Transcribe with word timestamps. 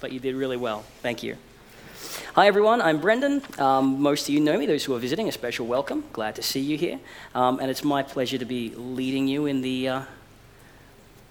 but 0.00 0.12
you 0.12 0.20
did 0.20 0.34
really 0.34 0.56
well. 0.56 0.84
Thank 1.02 1.22
you. 1.22 1.36
Hi, 2.34 2.46
everyone. 2.46 2.82
I'm 2.82 3.00
Brendan. 3.00 3.42
Um, 3.58 4.00
most 4.00 4.28
of 4.28 4.34
you 4.34 4.40
know 4.40 4.58
me. 4.58 4.66
Those 4.66 4.84
who 4.84 4.94
are 4.94 4.98
visiting, 4.98 5.28
a 5.28 5.32
special 5.32 5.66
welcome. 5.66 6.04
Glad 6.12 6.34
to 6.36 6.42
see 6.42 6.60
you 6.60 6.76
here. 6.76 6.98
Um, 7.34 7.58
and 7.60 7.70
it's 7.70 7.82
my 7.82 8.02
pleasure 8.02 8.38
to 8.38 8.44
be 8.44 8.74
leading 8.74 9.26
you 9.26 9.46
in 9.46 9.62
the, 9.62 9.88
uh, 9.88 10.02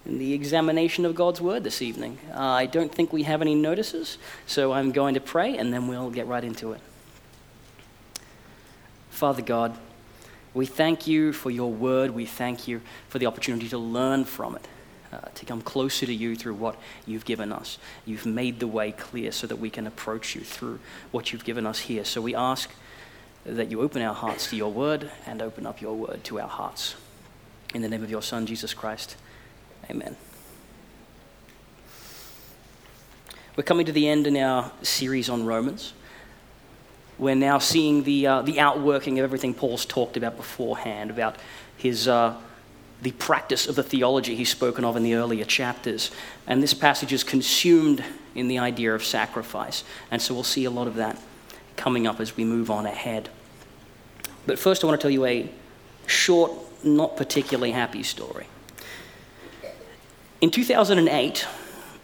in 0.06 0.18
the 0.18 0.34
examination 0.34 1.06
of 1.06 1.16
God's 1.16 1.40
Word 1.40 1.64
this 1.64 1.82
evening. 1.82 2.18
Uh, 2.34 2.40
I 2.40 2.66
don't 2.66 2.92
think 2.92 3.14
we 3.14 3.24
have 3.24 3.42
any 3.42 3.56
notices, 3.56 4.17
so 4.47 4.74
I'm 4.74 4.92
going 4.92 5.13
to 5.13 5.22
pray 5.22 5.58
and 5.58 5.74
then 5.74 5.88
we'll 5.88 6.10
get 6.10 6.28
right 6.28 6.44
into 6.44 6.72
it. 6.72 6.82
Father 9.10 9.42
God, 9.42 9.78
we 10.54 10.66
thank 10.66 11.08
you 11.08 11.34
for 11.34 11.52
your 11.52 11.72
Word. 11.72 12.12
We 12.12 12.26
thank 12.26 12.68
you 12.68 12.82
for 13.10 13.20
the 13.20 13.28
opportunity 13.28 13.70
to 13.70 13.78
learn 13.78 14.26
from 14.26 14.56
it 14.56 14.68
uh, 15.13 15.19
to 15.35 15.46
come 15.46 15.62
closer 15.62 16.05
to 16.05 16.13
you 16.13 16.35
through 16.35 16.55
what 16.55 16.76
you've 17.05 17.26
given 17.26 17.52
us. 17.52 17.77
You've 18.05 18.26
made 18.26 18.59
the 18.59 18.67
way 18.67 18.91
clear 18.91 19.31
so 19.31 19.47
that 19.47 19.57
we 19.57 19.70
can 19.70 19.88
approach 19.88 20.35
you 20.35 20.41
through 20.41 20.80
what 21.11 21.31
you've 21.31 21.45
given 21.45 21.66
us 21.66 21.80
here. 21.80 22.03
So 22.05 22.21
we 22.21 22.35
ask 22.35 22.70
that 23.45 23.70
you 23.70 23.81
open 23.81 24.02
our 24.02 24.16
hearts 24.16 24.49
to 24.49 24.55
your 24.55 24.71
word 24.71 25.11
and 25.25 25.41
open 25.41 25.66
up 25.66 25.81
your 25.81 25.95
word 25.95 26.23
to 26.25 26.39
our 26.39 26.47
hearts. 26.47 26.95
In 27.73 27.81
the 27.81 27.89
name 27.89 28.03
of 28.03 28.09
your 28.09 28.21
Son, 28.21 28.45
Jesus 28.45 28.73
Christ, 28.73 29.16
amen. 29.89 30.16
We're 33.55 33.63
coming 33.63 33.85
to 33.85 33.91
the 33.91 34.08
end 34.09 34.27
in 34.27 34.35
our 34.38 34.72
series 34.81 35.30
on 35.30 35.45
Romans. 35.45 35.94
We're 37.17 37.35
now 37.35 37.59
seeing 37.59 38.03
the, 38.03 38.27
uh, 38.27 38.41
the 38.41 38.59
outworking 38.59 39.19
of 39.19 39.23
everything 39.23 39.53
Paul's 39.53 39.85
talked 39.85 40.17
about 40.17 40.35
beforehand, 40.35 41.11
about 41.11 41.38
his. 41.77 42.08
Uh, 42.08 42.35
the 43.02 43.12
practice 43.12 43.67
of 43.67 43.76
the 43.76 43.84
theology 43.84 44.35
he's 44.35 44.49
spoken 44.49 44.84
of 44.84 44.95
in 44.95 45.03
the 45.03 45.16
earlier 45.16 45.45
chapters. 45.45 46.12
And 46.48 46.63
this 46.63 46.73
passage 46.73 47.13
is 47.13 47.23
consumed 47.23 48.03
in 48.34 48.48
the 48.48 48.59
idea 48.59 48.94
of 48.94 49.03
sacrifice. 49.03 49.84
And 50.12 50.22
so 50.22 50.34
we'll 50.34 50.44
see 50.44 50.66
a 50.66 50.72
lot 50.72 50.88
of 50.88 50.95
that 50.95 51.20
coming 51.75 52.08
up 52.08 52.19
as 52.19 52.36
we 52.36 52.44
move 52.44 52.72
on 52.72 52.86
ahead. 52.86 53.30
But 54.45 54.59
first, 54.59 54.84
I 54.84 54.88
want 54.88 55.00
to 55.00 55.03
tell 55.03 55.11
you 55.11 55.25
a 55.25 55.50
short, 56.08 56.52
not 56.84 57.17
particularly 57.17 57.72
happy 57.72 58.03
story. 58.03 58.47
In 60.41 60.52
2008, 60.52 61.47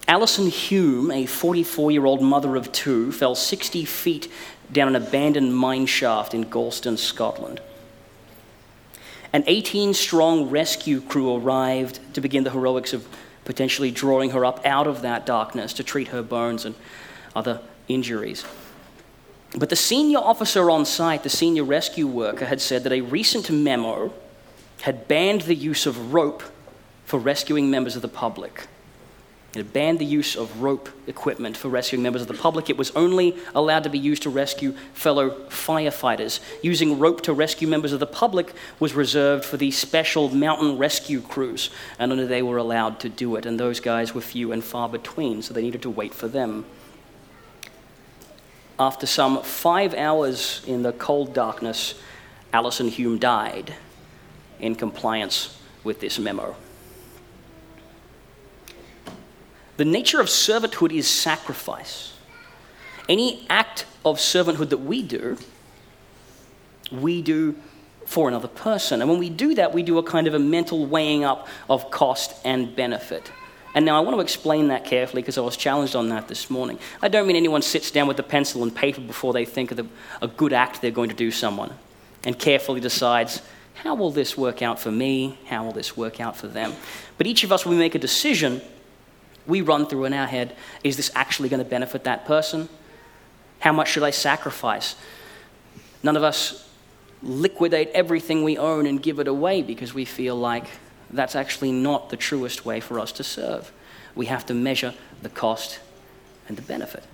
Alison 0.08 0.48
Hume, 0.48 1.10
a 1.10 1.26
44 1.26 1.90
year 1.90 2.04
old 2.04 2.22
mother 2.22 2.56
of 2.56 2.72
two, 2.72 3.12
fell 3.12 3.34
60 3.34 3.84
feet 3.84 4.30
down 4.70 4.88
an 4.88 4.96
abandoned 4.96 5.54
mine 5.54 5.86
shaft 5.86 6.34
in 6.34 6.44
Galston, 6.44 6.98
Scotland. 6.98 7.60
An 9.32 9.44
18 9.46 9.94
strong 9.94 10.50
rescue 10.50 11.00
crew 11.00 11.36
arrived 11.36 12.00
to 12.14 12.20
begin 12.20 12.44
the 12.44 12.50
heroics 12.50 12.92
of 12.92 13.06
potentially 13.44 13.90
drawing 13.90 14.30
her 14.30 14.44
up 14.44 14.64
out 14.64 14.86
of 14.86 15.02
that 15.02 15.24
darkness 15.24 15.72
to 15.74 15.82
treat 15.82 16.08
her 16.08 16.22
burns 16.22 16.64
and 16.64 16.74
other 17.34 17.60
injuries. 17.88 18.44
But 19.56 19.68
the 19.68 19.76
senior 19.76 20.18
officer 20.18 20.70
on 20.70 20.84
site, 20.84 21.22
the 21.22 21.30
senior 21.30 21.64
rescue 21.64 22.06
worker, 22.06 22.46
had 22.46 22.60
said 22.60 22.84
that 22.84 22.92
a 22.92 23.00
recent 23.00 23.50
memo 23.50 24.12
had 24.82 25.08
banned 25.08 25.42
the 25.42 25.54
use 25.54 25.86
of 25.86 26.12
rope 26.12 26.42
for 27.04 27.18
rescuing 27.18 27.70
members 27.70 27.96
of 27.96 28.02
the 28.02 28.08
public. 28.08 28.66
It 29.54 29.74
banned 29.74 29.98
the 29.98 30.06
use 30.06 30.34
of 30.34 30.62
rope 30.62 30.88
equipment 31.06 31.58
for 31.58 31.68
rescuing 31.68 32.02
members 32.02 32.22
of 32.22 32.28
the 32.28 32.34
public. 32.34 32.70
It 32.70 32.78
was 32.78 32.90
only 32.92 33.36
allowed 33.54 33.84
to 33.84 33.90
be 33.90 33.98
used 33.98 34.22
to 34.22 34.30
rescue 34.30 34.72
fellow 34.94 35.46
firefighters. 35.50 36.40
Using 36.62 36.98
rope 36.98 37.20
to 37.22 37.34
rescue 37.34 37.68
members 37.68 37.92
of 37.92 38.00
the 38.00 38.06
public 38.06 38.54
was 38.80 38.94
reserved 38.94 39.44
for 39.44 39.58
the 39.58 39.70
special 39.70 40.30
mountain 40.30 40.78
rescue 40.78 41.20
crews, 41.20 41.68
and 41.98 42.10
only 42.10 42.26
they 42.26 42.42
were 42.42 42.56
allowed 42.56 42.98
to 43.00 43.10
do 43.10 43.36
it. 43.36 43.44
And 43.44 43.60
those 43.60 43.78
guys 43.78 44.14
were 44.14 44.22
few 44.22 44.52
and 44.52 44.64
far 44.64 44.88
between, 44.88 45.42
so 45.42 45.52
they 45.52 45.62
needed 45.62 45.82
to 45.82 45.90
wait 45.90 46.14
for 46.14 46.28
them. 46.28 46.64
After 48.78 49.06
some 49.06 49.42
five 49.42 49.92
hours 49.92 50.62
in 50.66 50.82
the 50.82 50.92
cold 50.92 51.34
darkness, 51.34 51.94
Alison 52.54 52.88
Hume 52.88 53.18
died 53.18 53.74
in 54.60 54.76
compliance 54.76 55.58
with 55.84 56.00
this 56.00 56.18
memo. 56.18 56.56
The 59.76 59.84
nature 59.84 60.20
of 60.20 60.26
servanthood 60.26 60.92
is 60.92 61.08
sacrifice. 61.08 62.12
Any 63.08 63.46
act 63.48 63.86
of 64.04 64.18
servanthood 64.18 64.68
that 64.70 64.78
we 64.78 65.02
do, 65.02 65.38
we 66.90 67.22
do 67.22 67.56
for 68.04 68.28
another 68.28 68.48
person. 68.48 69.00
And 69.00 69.08
when 69.08 69.18
we 69.18 69.30
do 69.30 69.54
that, 69.54 69.72
we 69.72 69.82
do 69.82 69.98
a 69.98 70.02
kind 70.02 70.26
of 70.26 70.34
a 70.34 70.38
mental 70.38 70.86
weighing 70.86 71.24
up 71.24 71.48
of 71.70 71.90
cost 71.90 72.34
and 72.44 72.74
benefit. 72.76 73.32
And 73.74 73.86
now 73.86 73.96
I 73.96 74.00
want 74.00 74.16
to 74.16 74.20
explain 74.20 74.68
that 74.68 74.84
carefully 74.84 75.22
because 75.22 75.38
I 75.38 75.40
was 75.40 75.56
challenged 75.56 75.96
on 75.96 76.10
that 76.10 76.28
this 76.28 76.50
morning. 76.50 76.78
I 77.00 77.08
don't 77.08 77.26
mean 77.26 77.36
anyone 77.36 77.62
sits 77.62 77.90
down 77.90 78.06
with 78.06 78.18
a 78.18 78.22
pencil 78.22 78.62
and 78.62 78.74
paper 78.74 79.00
before 79.00 79.32
they 79.32 79.46
think 79.46 79.70
of 79.70 79.78
the, 79.78 79.86
a 80.20 80.28
good 80.28 80.52
act 80.52 80.82
they're 80.82 80.90
going 80.90 81.08
to 81.08 81.16
do 81.16 81.30
someone 81.30 81.72
and 82.24 82.38
carefully 82.38 82.80
decides, 82.80 83.40
how 83.74 83.94
will 83.94 84.10
this 84.10 84.36
work 84.36 84.60
out 84.60 84.78
for 84.78 84.92
me? 84.92 85.38
How 85.46 85.64
will 85.64 85.72
this 85.72 85.96
work 85.96 86.20
out 86.20 86.36
for 86.36 86.48
them? 86.48 86.74
But 87.16 87.26
each 87.26 87.44
of 87.44 87.52
us, 87.52 87.64
when 87.64 87.74
we 87.74 87.78
make 87.78 87.94
a 87.94 87.98
decision, 87.98 88.60
we 89.46 89.60
run 89.60 89.86
through 89.86 90.04
in 90.04 90.12
our 90.12 90.26
head 90.26 90.56
is 90.84 90.96
this 90.96 91.10
actually 91.14 91.48
going 91.48 91.62
to 91.62 91.68
benefit 91.68 92.04
that 92.04 92.24
person? 92.24 92.68
How 93.60 93.72
much 93.72 93.90
should 93.90 94.02
I 94.02 94.10
sacrifice? 94.10 94.96
None 96.02 96.16
of 96.16 96.22
us 96.22 96.68
liquidate 97.22 97.90
everything 97.94 98.42
we 98.42 98.58
own 98.58 98.86
and 98.86 99.02
give 99.02 99.18
it 99.18 99.28
away 99.28 99.62
because 99.62 99.94
we 99.94 100.04
feel 100.04 100.36
like 100.36 100.66
that's 101.10 101.36
actually 101.36 101.72
not 101.72 102.10
the 102.10 102.16
truest 102.16 102.64
way 102.64 102.80
for 102.80 102.98
us 102.98 103.12
to 103.12 103.24
serve. 103.24 103.70
We 104.14 104.26
have 104.26 104.44
to 104.46 104.54
measure 104.54 104.94
the 105.22 105.28
cost 105.28 105.78
and 106.48 106.56
the 106.56 106.62
benefit. 106.62 107.04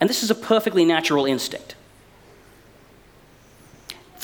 And 0.00 0.08
this 0.08 0.22
is 0.22 0.30
a 0.30 0.34
perfectly 0.34 0.84
natural 0.84 1.26
instinct. 1.26 1.74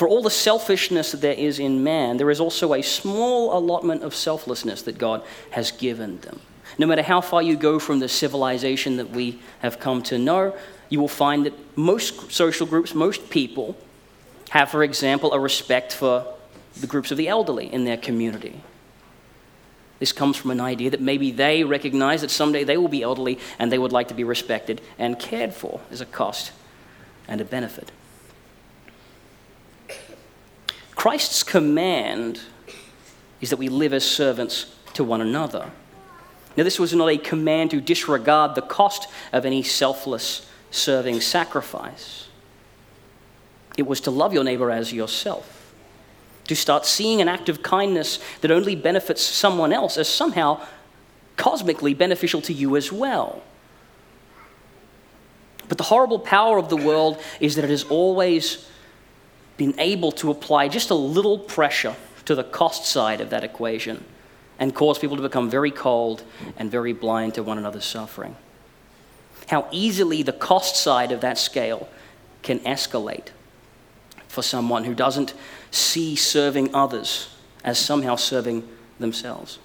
For 0.00 0.09
all 0.09 0.22
the 0.22 0.31
selfishness 0.31 1.12
that 1.12 1.21
there 1.21 1.34
is 1.34 1.59
in 1.59 1.84
man, 1.84 2.16
there 2.16 2.31
is 2.31 2.41
also 2.41 2.72
a 2.72 2.81
small 2.81 3.55
allotment 3.55 4.03
of 4.03 4.15
selflessness 4.15 4.81
that 4.84 4.97
God 4.97 5.22
has 5.50 5.72
given 5.72 6.19
them. 6.21 6.41
No 6.78 6.87
matter 6.87 7.03
how 7.03 7.21
far 7.21 7.43
you 7.43 7.55
go 7.55 7.78
from 7.78 7.99
the 7.99 8.09
civilization 8.09 8.97
that 8.97 9.10
we 9.10 9.41
have 9.59 9.78
come 9.78 10.03
to 10.05 10.16
know, 10.16 10.56
you 10.89 11.00
will 11.00 11.06
find 11.06 11.44
that 11.44 11.53
most 11.77 12.33
social 12.33 12.66
groups, 12.66 12.94
most 12.94 13.28
people, 13.28 13.77
have, 14.49 14.71
for 14.71 14.83
example, 14.83 15.34
a 15.34 15.39
respect 15.39 15.93
for 15.93 16.25
the 16.81 16.87
groups 16.87 17.10
of 17.10 17.19
the 17.19 17.28
elderly 17.28 17.71
in 17.71 17.84
their 17.84 17.99
community. 17.99 18.59
This 19.99 20.12
comes 20.12 20.39
from 20.39 20.50
an 20.50 20.62
idea 20.62 20.89
that 20.89 21.03
maybe 21.03 21.31
they 21.31 21.62
recognize 21.62 22.22
that 22.22 22.31
someday 22.31 22.65
they 22.65 22.78
will 22.78 22.89
be 22.89 23.03
elderly 23.03 23.39
and 23.59 23.71
they 23.71 23.78
would 23.78 23.93
like 23.93 24.09
to 24.09 24.15
be 24.15 24.25
respected 24.25 24.81
and 24.99 25.19
cared 25.19 25.53
for. 25.53 25.78
There's 25.91 26.00
a 26.00 26.06
cost 26.06 26.53
and 27.28 27.39
a 27.43 27.44
benefit. 27.44 27.93
Christ's 31.00 31.43
command 31.43 32.43
is 33.41 33.49
that 33.49 33.56
we 33.56 33.71
live 33.71 33.94
as 33.94 34.05
servants 34.05 34.66
to 34.93 35.03
one 35.03 35.22
another. 35.22 35.71
Now, 36.59 36.65
this 36.65 36.78
was 36.78 36.93
not 36.93 37.09
a 37.09 37.16
command 37.16 37.71
to 37.71 37.81
disregard 37.81 38.55
the 38.55 38.61
cost 38.61 39.09
of 39.33 39.47
any 39.47 39.62
selfless 39.62 40.47
serving 40.71 41.22
sacrifice. 41.22 42.28
It 43.78 43.87
was 43.87 44.03
to 44.03 44.10
love 44.10 44.34
your 44.34 44.44
neighbor 44.44 44.71
as 44.71 44.93
yourself, 44.93 45.72
to 46.49 46.55
start 46.55 46.84
seeing 46.84 47.22
an 47.22 47.28
act 47.28 47.49
of 47.49 47.62
kindness 47.62 48.19
that 48.43 48.50
only 48.50 48.77
benefits 48.77 49.22
someone 49.22 49.72
else 49.72 49.97
as 49.97 50.06
somehow 50.06 50.60
cosmically 51.39 51.94
beneficial 51.94 52.43
to 52.43 52.53
you 52.53 52.77
as 52.77 52.93
well. 52.93 53.43
But 55.66 55.78
the 55.78 55.84
horrible 55.84 56.19
power 56.19 56.59
of 56.59 56.69
the 56.69 56.77
world 56.77 57.22
is 57.41 57.55
that 57.55 57.65
it 57.65 57.71
is 57.71 57.84
always 57.84 58.66
been 59.60 59.78
able 59.78 60.10
to 60.10 60.31
apply 60.31 60.69
just 60.69 60.88
a 60.88 60.94
little 60.94 61.38
pressure 61.38 61.94
to 62.25 62.34
the 62.34 62.43
cost 62.43 62.87
side 62.87 63.21
of 63.21 63.28
that 63.28 63.44
equation 63.44 64.03
and 64.59 64.75
cause 64.75 64.98
people 64.98 65.19
to 65.19 65.22
become 65.22 65.50
very 65.50 65.71
cold 65.71 66.24
and 66.57 66.71
very 66.71 66.95
blind 66.95 67.34
to 67.34 67.42
one 67.42 67.59
another's 67.59 67.84
suffering. 67.84 68.34
How 69.51 69.68
easily 69.71 70.22
the 70.22 70.33
cost 70.33 70.77
side 70.77 71.12
of 71.12 71.21
that 71.21 71.36
scale 71.36 71.91
can 72.42 72.60
escalate 72.60 73.27
for 74.28 74.41
someone 74.41 74.84
who 74.84 74.95
doesn't 74.95 75.34
see 75.71 76.16
serving 76.16 76.74
others 76.74 77.28
as 77.62 77.78
somehow 77.78 78.16
serving 78.16 78.66
themselves. 78.98 79.59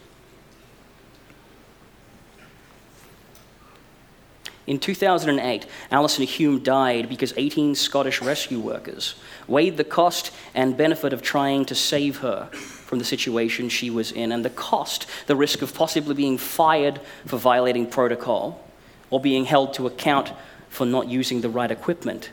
In 4.67 4.79
2008, 4.79 5.67
Alison 5.91 6.23
Hume 6.23 6.63
died 6.63 7.07
because 7.07 7.33
18 7.38 7.75
Scottish 7.75 8.21
rescue 8.21 8.59
workers 8.59 9.15
weighed 9.47 9.77
the 9.77 9.83
cost 9.83 10.31
and 10.56 10.75
benefit 10.75 11.13
of 11.13 11.21
trying 11.21 11.65
to 11.65 11.75
save 11.75 12.17
her 12.17 12.47
from 12.47 12.97
the 12.97 13.06
situation 13.06 13.69
she 13.69 13.89
was 13.89 14.12
in, 14.12 14.31
and 14.31 14.44
the 14.44 14.50
cost, 14.50 15.06
the 15.27 15.35
risk 15.35 15.62
of 15.62 15.73
possibly 15.73 16.15
being 16.15 16.38
fired 16.38 17.00
for 17.25 17.38
violating 17.38 17.85
protocol 17.85 18.63
or 19.12 19.19
being 19.19 19.45
held 19.45 19.73
to 19.75 19.85
account 19.85 20.33
for 20.69 20.85
not 20.85 21.07
using 21.07 21.41
the 21.41 21.50
right 21.50 21.71
equipment. 21.71 22.31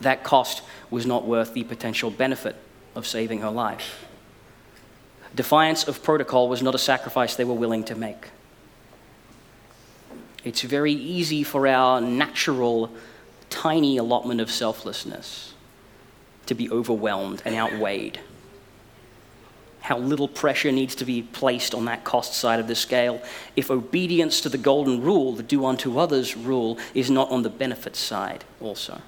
That 0.00 0.24
cost 0.24 0.62
was 0.90 1.06
not 1.06 1.26
worth 1.26 1.52
the 1.52 1.64
potential 1.64 2.10
benefit 2.10 2.56
of 2.94 3.06
saving 3.06 3.40
her 3.40 3.50
life. 3.50 4.06
Defiance 5.34 5.86
of 5.86 6.02
protocol 6.02 6.48
was 6.48 6.62
not 6.62 6.74
a 6.74 6.78
sacrifice 6.78 7.36
they 7.36 7.44
were 7.44 7.54
willing 7.54 7.84
to 7.84 7.94
make. 7.94 8.30
It's 10.46 10.62
very 10.62 10.92
easy 10.92 11.42
for 11.42 11.66
our 11.66 12.00
natural, 12.00 12.88
tiny 13.50 13.96
allotment 13.96 14.40
of 14.40 14.48
selflessness 14.48 15.54
to 16.46 16.54
be 16.54 16.70
overwhelmed 16.70 17.42
and 17.44 17.56
outweighed. 17.56 18.20
How 19.80 19.98
little 19.98 20.28
pressure 20.28 20.70
needs 20.70 20.94
to 20.96 21.04
be 21.04 21.22
placed 21.22 21.74
on 21.74 21.86
that 21.86 22.04
cost 22.04 22.34
side 22.34 22.60
of 22.60 22.68
the 22.68 22.76
scale 22.76 23.20
if 23.56 23.72
obedience 23.72 24.40
to 24.42 24.48
the 24.48 24.56
golden 24.56 25.02
rule, 25.02 25.32
the 25.32 25.42
do 25.42 25.66
unto 25.66 25.98
others 25.98 26.36
rule, 26.36 26.78
is 26.94 27.10
not 27.10 27.28
on 27.32 27.42
the 27.42 27.50
benefit 27.50 27.96
side 27.96 28.44
also. 28.60 29.02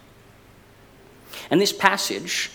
And 1.52 1.60
this 1.60 1.72
passage, 1.72 2.50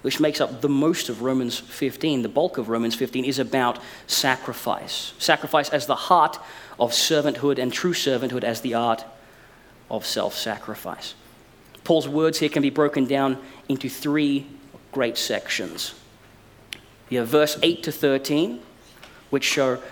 which 0.00 0.18
makes 0.18 0.40
up 0.40 0.62
the 0.62 0.68
most 0.70 1.10
of 1.10 1.20
Romans 1.20 1.58
15, 1.58 2.22
the 2.22 2.30
bulk 2.30 2.56
of 2.56 2.70
Romans 2.70 2.94
15, 2.94 3.26
is 3.26 3.38
about 3.38 3.80
sacrifice. 4.06 5.12
Sacrifice 5.18 5.68
as 5.68 5.86
the 5.86 5.94
heart 5.94 6.38
of 6.78 6.92
servanthood 6.92 7.58
and 7.58 7.72
true 7.72 7.92
servanthood 7.92 8.44
as 8.44 8.60
the 8.60 8.74
art 8.74 9.04
of 9.90 10.04
self 10.04 10.34
sacrifice. 10.34 11.14
Paul's 11.84 12.08
words 12.08 12.38
here 12.38 12.48
can 12.48 12.62
be 12.62 12.70
broken 12.70 13.06
down 13.06 13.38
into 13.68 13.88
three 13.88 14.46
great 14.92 15.18
sections. 15.18 15.94
You 17.10 17.18
have 17.18 17.28
verse 17.28 17.58
8 17.62 17.82
to 17.82 17.92
13, 17.92 18.60
which 19.30 19.44
show 19.44 19.82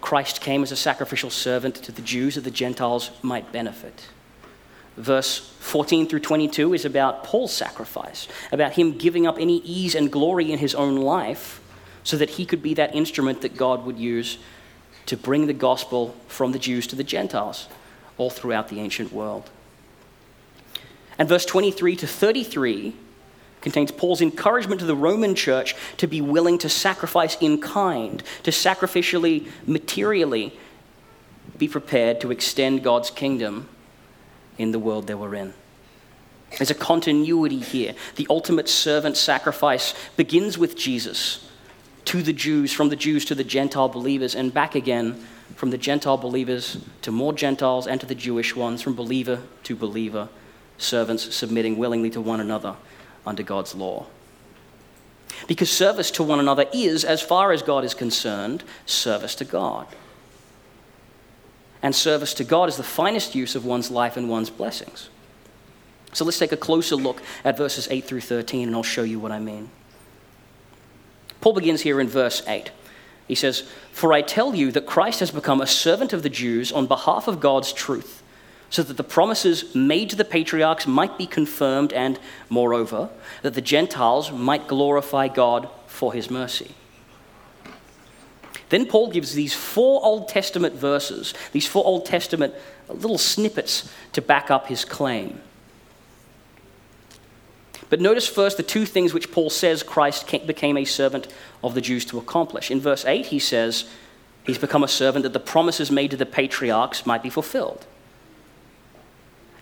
Christ 0.00 0.40
came 0.40 0.62
as 0.62 0.70
a 0.70 0.76
sacrificial 0.76 1.30
servant 1.30 1.76
to 1.76 1.92
the 1.92 2.02
Jews 2.02 2.36
that 2.36 2.42
the 2.42 2.50
Gentiles 2.50 3.10
might 3.22 3.50
benefit. 3.52 4.08
Verse 4.96 5.50
14 5.58 6.06
through 6.06 6.20
22 6.20 6.72
is 6.74 6.84
about 6.84 7.24
Paul's 7.24 7.52
sacrifice, 7.52 8.28
about 8.52 8.74
him 8.74 8.96
giving 8.96 9.26
up 9.26 9.38
any 9.38 9.58
ease 9.58 9.94
and 9.94 10.12
glory 10.12 10.52
in 10.52 10.58
his 10.58 10.74
own 10.74 10.96
life 10.96 11.60
so 12.04 12.16
that 12.16 12.30
he 12.30 12.46
could 12.46 12.62
be 12.62 12.74
that 12.74 12.94
instrument 12.94 13.40
that 13.40 13.56
God 13.56 13.84
would 13.84 13.98
use 13.98 14.38
to 15.06 15.16
bring 15.16 15.46
the 15.46 15.52
gospel 15.52 16.16
from 16.28 16.52
the 16.52 16.58
Jews 16.58 16.86
to 16.88 16.96
the 16.96 17.04
Gentiles 17.04 17.68
all 18.16 18.30
throughout 18.30 18.68
the 18.68 18.80
ancient 18.80 19.12
world. 19.12 19.50
And 21.18 21.28
verse 21.28 21.44
23 21.44 21.96
to 21.96 22.06
33 22.06 22.96
contains 23.60 23.90
Paul's 23.90 24.20
encouragement 24.20 24.80
to 24.80 24.86
the 24.86 24.96
Roman 24.96 25.34
church 25.34 25.74
to 25.96 26.06
be 26.06 26.20
willing 26.20 26.58
to 26.58 26.68
sacrifice 26.68 27.36
in 27.40 27.60
kind, 27.60 28.22
to 28.42 28.50
sacrificially, 28.50 29.48
materially 29.66 30.52
be 31.56 31.68
prepared 31.68 32.20
to 32.20 32.30
extend 32.30 32.82
God's 32.82 33.10
kingdom 33.10 33.68
in 34.58 34.72
the 34.72 34.78
world 34.78 35.06
they 35.06 35.14
were 35.14 35.34
in. 35.34 35.54
There's 36.58 36.70
a 36.70 36.74
continuity 36.74 37.58
here. 37.58 37.94
The 38.16 38.26
ultimate 38.30 38.68
servant 38.68 39.16
sacrifice 39.16 39.94
begins 40.16 40.58
with 40.58 40.76
Jesus 40.76 41.48
to 42.06 42.22
the 42.22 42.32
Jews, 42.32 42.72
from 42.72 42.88
the 42.88 42.96
Jews 42.96 43.24
to 43.26 43.34
the 43.34 43.44
Gentile 43.44 43.88
believers, 43.88 44.34
and 44.34 44.52
back 44.52 44.74
again 44.74 45.24
from 45.56 45.70
the 45.70 45.78
Gentile 45.78 46.16
believers 46.16 46.78
to 47.02 47.10
more 47.10 47.32
Gentiles 47.32 47.86
and 47.86 48.00
to 48.00 48.06
the 48.06 48.14
Jewish 48.14 48.56
ones, 48.56 48.82
from 48.82 48.94
believer 48.94 49.42
to 49.64 49.76
believer, 49.76 50.28
servants 50.78 51.34
submitting 51.34 51.78
willingly 51.78 52.10
to 52.10 52.20
one 52.20 52.40
another 52.40 52.76
under 53.26 53.42
God's 53.42 53.74
law. 53.74 54.06
Because 55.46 55.70
service 55.70 56.10
to 56.12 56.22
one 56.22 56.40
another 56.40 56.66
is, 56.72 57.04
as 57.04 57.20
far 57.20 57.52
as 57.52 57.62
God 57.62 57.84
is 57.84 57.94
concerned, 57.94 58.64
service 58.86 59.34
to 59.36 59.44
God. 59.44 59.86
And 61.82 61.94
service 61.94 62.32
to 62.34 62.44
God 62.44 62.68
is 62.68 62.76
the 62.76 62.82
finest 62.82 63.34
use 63.34 63.54
of 63.54 63.64
one's 63.64 63.90
life 63.90 64.16
and 64.16 64.28
one's 64.28 64.50
blessings. 64.50 65.10
So 66.12 66.24
let's 66.24 66.38
take 66.38 66.52
a 66.52 66.56
closer 66.56 66.96
look 66.96 67.20
at 67.44 67.56
verses 67.56 67.88
8 67.90 68.04
through 68.04 68.20
13, 68.20 68.68
and 68.68 68.76
I'll 68.76 68.82
show 68.82 69.02
you 69.02 69.18
what 69.18 69.32
I 69.32 69.40
mean. 69.40 69.68
Paul 71.44 71.52
begins 71.52 71.82
here 71.82 72.00
in 72.00 72.08
verse 72.08 72.42
8. 72.48 72.70
He 73.28 73.34
says, 73.34 73.64
For 73.92 74.14
I 74.14 74.22
tell 74.22 74.54
you 74.54 74.72
that 74.72 74.86
Christ 74.86 75.20
has 75.20 75.30
become 75.30 75.60
a 75.60 75.66
servant 75.66 76.14
of 76.14 76.22
the 76.22 76.30
Jews 76.30 76.72
on 76.72 76.86
behalf 76.86 77.28
of 77.28 77.38
God's 77.38 77.70
truth, 77.70 78.22
so 78.70 78.82
that 78.82 78.96
the 78.96 79.04
promises 79.04 79.74
made 79.74 80.08
to 80.08 80.16
the 80.16 80.24
patriarchs 80.24 80.86
might 80.86 81.18
be 81.18 81.26
confirmed, 81.26 81.92
and, 81.92 82.18
moreover, 82.48 83.10
that 83.42 83.52
the 83.52 83.60
Gentiles 83.60 84.32
might 84.32 84.68
glorify 84.68 85.28
God 85.28 85.68
for 85.86 86.14
his 86.14 86.30
mercy. 86.30 86.74
Then 88.70 88.86
Paul 88.86 89.10
gives 89.10 89.34
these 89.34 89.52
four 89.52 90.02
Old 90.02 90.28
Testament 90.28 90.74
verses, 90.74 91.34
these 91.52 91.66
four 91.66 91.84
Old 91.84 92.06
Testament 92.06 92.54
little 92.88 93.18
snippets 93.18 93.92
to 94.14 94.22
back 94.22 94.50
up 94.50 94.68
his 94.68 94.86
claim. 94.86 95.42
But 97.94 98.00
notice 98.00 98.26
first 98.26 98.56
the 98.56 98.64
two 98.64 98.86
things 98.86 99.14
which 99.14 99.30
Paul 99.30 99.50
says 99.50 99.84
Christ 99.84 100.28
became 100.48 100.76
a 100.76 100.84
servant 100.84 101.28
of 101.62 101.74
the 101.74 101.80
Jews 101.80 102.04
to 102.06 102.18
accomplish. 102.18 102.68
In 102.68 102.80
verse 102.80 103.04
8, 103.04 103.26
he 103.26 103.38
says, 103.38 103.84
He's 104.42 104.58
become 104.58 104.82
a 104.82 104.88
servant 104.88 105.22
that 105.22 105.32
the 105.32 105.38
promises 105.38 105.92
made 105.92 106.10
to 106.10 106.16
the 106.16 106.26
patriarchs 106.26 107.06
might 107.06 107.22
be 107.22 107.30
fulfilled. 107.30 107.86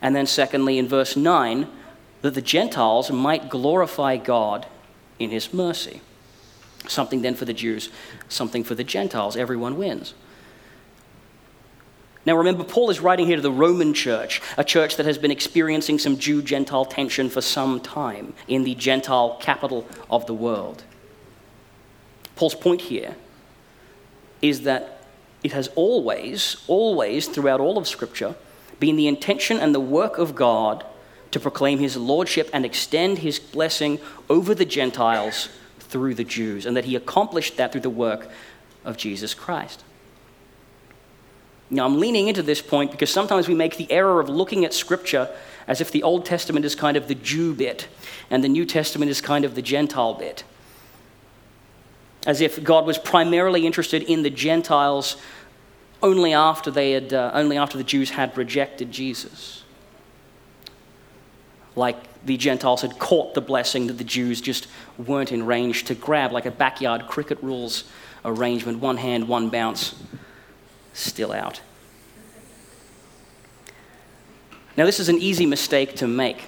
And 0.01 0.17
then, 0.17 0.27
secondly, 0.27 0.79
in 0.79 0.89
verse 0.89 1.15
9, 1.15 1.69
that 2.23 2.33
the 2.33 2.41
Gentiles 2.41 3.11
might 3.11 3.51
glorify 3.51 4.17
God 4.17 4.65
in 5.19 5.29
his 5.29 5.53
mercy. 5.53 6.01
Something 6.89 7.21
then 7.21 7.35
for 7.35 7.45
the 7.45 7.53
Jews, 7.53 7.91
something 8.31 8.65
for 8.65 8.75
the 8.75 8.83
Gentiles. 8.83 9.37
Everyone 9.37 9.77
wins. 9.77 10.15
Now 12.25 12.37
remember, 12.37 12.63
Paul 12.63 12.91
is 12.91 13.01
writing 13.01 13.27
here 13.27 13.37
to 13.37 13.43
the 13.43 13.51
Roman 13.51 13.95
church, 13.95 14.41
a 14.57 14.63
church 14.63 14.97
that 14.97 15.07
has 15.07 15.19
been 15.19 15.33
experiencing 15.33 15.99
some 15.99 16.19
Jew 16.19 16.41
Gentile 16.41 16.85
tension 16.85 17.29
for 17.29 17.41
some 17.41 17.81
time 17.81 18.35
in 18.47 18.63
the 18.63 18.75
Gentile 18.77 19.39
capital 19.41 19.87
of 20.09 20.27
the 20.27 20.35
world. 20.35 20.85
Paul's 22.37 22.55
point 22.55 22.83
here 22.83 23.17
is 24.41 24.63
that 24.63 25.05
it 25.43 25.53
has 25.53 25.69
always, 25.75 26.57
always, 26.69 27.29
throughout 27.29 27.61
all 27.61 27.77
of 27.77 27.89
Scripture, 27.89 28.37
been 28.79 28.97
the 28.97 29.09
intention 29.09 29.59
and 29.59 29.75
the 29.75 29.81
work 29.81 30.19
of 30.19 30.35
God 30.35 30.85
to 31.33 31.41
proclaim 31.41 31.79
his 31.79 31.97
lordship 31.97 32.49
and 32.53 32.65
extend 32.65 33.19
his 33.19 33.39
blessing 33.41 33.99
over 34.29 34.55
the 34.55 34.65
Gentiles 34.65 35.49
through 35.79 36.15
the 36.15 36.25
Jews, 36.25 36.67
and 36.67 36.77
that 36.77 36.85
he 36.85 36.95
accomplished 36.95 37.57
that 37.57 37.73
through 37.73 37.81
the 37.81 37.91
work 37.91 38.31
of 38.85 38.97
Jesus 38.97 39.35
Christ. 39.35 39.83
Now, 41.73 41.87
I'm 41.87 41.99
leaning 41.99 42.29
into 42.29 42.43
this 42.43 42.61
point 42.61 42.91
because 42.93 43.09
sometimes 43.09 43.49
we 43.49 43.55
make 43.55 43.79
the 43.79 43.91
error 43.91 44.21
of 44.21 44.29
looking 44.29 44.67
at 44.67 44.75
Scripture 44.75 45.31
as 45.67 45.81
if 45.81 45.91
the 45.91 46.03
Old 46.03 46.27
Testament 46.27 46.67
is 46.67 46.75
kind 46.75 46.99
of 46.99 47.09
the 47.09 47.15
Jew 47.15 47.55
bit 47.55 47.89
and 48.31 48.45
the 48.45 48.49
New 48.49 48.67
Testament 48.67 49.11
is 49.11 49.23
kind 49.23 49.47
of 49.47 49.55
the 49.55 49.63
Gentile 49.63 50.13
bit. 50.13 50.45
As 52.27 52.43
if 52.43 52.63
God 52.63 52.85
was 52.85 52.99
primarily 52.99 53.67
interested 53.67 54.03
in 54.03 54.23
the 54.23 54.29
Gentiles 54.29 55.17
only 56.03 56.35
after, 56.35 56.71
they 56.71 56.93
had, 56.93 57.15
uh, 57.15 57.31
only 57.33 57.57
after 57.57 57.79
the 57.79 57.85
Jews 57.85 58.11
had 58.11 58.37
rejected 58.37 58.93
Jesus. 58.93 59.65
Like 61.75 61.97
the 62.27 62.37
Gentiles 62.37 62.83
had 62.83 62.99
caught 62.99 63.33
the 63.33 63.41
blessing 63.41 63.87
that 63.87 63.97
the 63.97 64.05
Jews 64.05 64.43
just 64.43 64.67
weren't 64.99 65.33
in 65.33 65.47
range 65.47 65.85
to 65.85 65.95
grab, 65.95 66.33
like 66.33 66.45
a 66.45 66.51
backyard 66.51 67.07
cricket 67.07 67.43
rules 67.43 67.85
arrangement 68.27 68.81
one 68.81 68.99
hand, 68.99 69.27
one 69.27 69.49
bounce 69.49 69.95
still 70.93 71.33
out. 71.33 71.61
Now, 74.77 74.87
this 74.87 75.01
is 75.01 75.09
an 75.09 75.19
easy 75.19 75.47
mistake 75.47 75.97
to 75.97 76.07
make. 76.07 76.45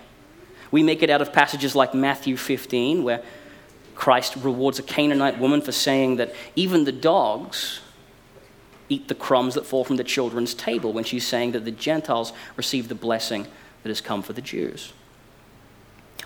We 0.71 0.83
make 0.83 1.03
it 1.03 1.11
out 1.11 1.21
of 1.21 1.33
passages 1.33 1.77
like 1.77 1.95
Matthew 1.95 2.37
15, 2.37 3.05
where 3.05 3.23
Christ 3.95 4.37
rewards 4.37 4.79
a 4.79 4.83
Canaanite 4.83 5.39
woman 5.39 5.61
for 5.61 5.73
saying 5.73 6.17
that 6.17 6.35
even 6.57 6.85
the 6.85 6.93
dogs 6.93 7.81
eat 8.89 9.09
the 9.09 9.15
crumbs 9.15 9.55
that 9.55 9.67
fall 9.67 9.85
from 9.85 9.97
the 9.97 10.05
children's 10.05 10.55
table, 10.55 10.93
when 10.93 11.05
she's 11.05 11.27
saying 11.27 11.53
that 11.53 11.65
the 11.65 11.71
Gentiles 11.71 12.33
receive 12.57 12.89
the 12.89 12.95
blessing 12.95 13.47
that 13.83 13.89
has 13.89 14.01
come 14.01 14.23
for 14.23 14.33
the 14.33 14.43
Jews. 14.43 14.93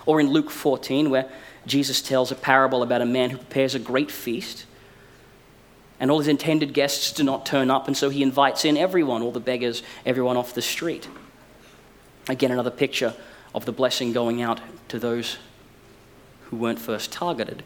Or 0.05 0.19
in 0.19 0.29
Luke 0.29 0.49
14, 0.49 1.09
where 1.09 1.29
Jesus 1.65 2.01
tells 2.01 2.31
a 2.31 2.35
parable 2.35 2.81
about 2.81 3.01
a 3.01 3.05
man 3.05 3.29
who 3.29 3.37
prepares 3.37 3.75
a 3.75 3.79
great 3.79 4.09
feast 4.09 4.65
and 5.99 6.09
all 6.09 6.19
his 6.19 6.27
intended 6.27 6.73
guests 6.73 7.11
do 7.11 7.23
not 7.23 7.45
turn 7.45 7.69
up, 7.69 7.87
and 7.87 7.97
so 7.97 8.09
he 8.09 8.23
invites 8.23 8.63
in 8.63 8.77
everyone, 8.77 9.21
all 9.21 9.31
the 9.31 9.39
beggars, 9.39 9.83
everyone 10.05 10.37
off 10.37 10.53
the 10.53 10.61
street. 10.61 11.09
Again, 12.29 12.51
another 12.51 12.71
picture 12.71 13.13
of 13.53 13.65
the 13.65 13.71
blessing 13.71 14.13
going 14.13 14.41
out 14.41 14.61
to 14.89 14.99
those 14.99 15.37
who 16.45 16.57
weren't 16.57 16.79
first 16.79 17.11
targeted. 17.11 17.63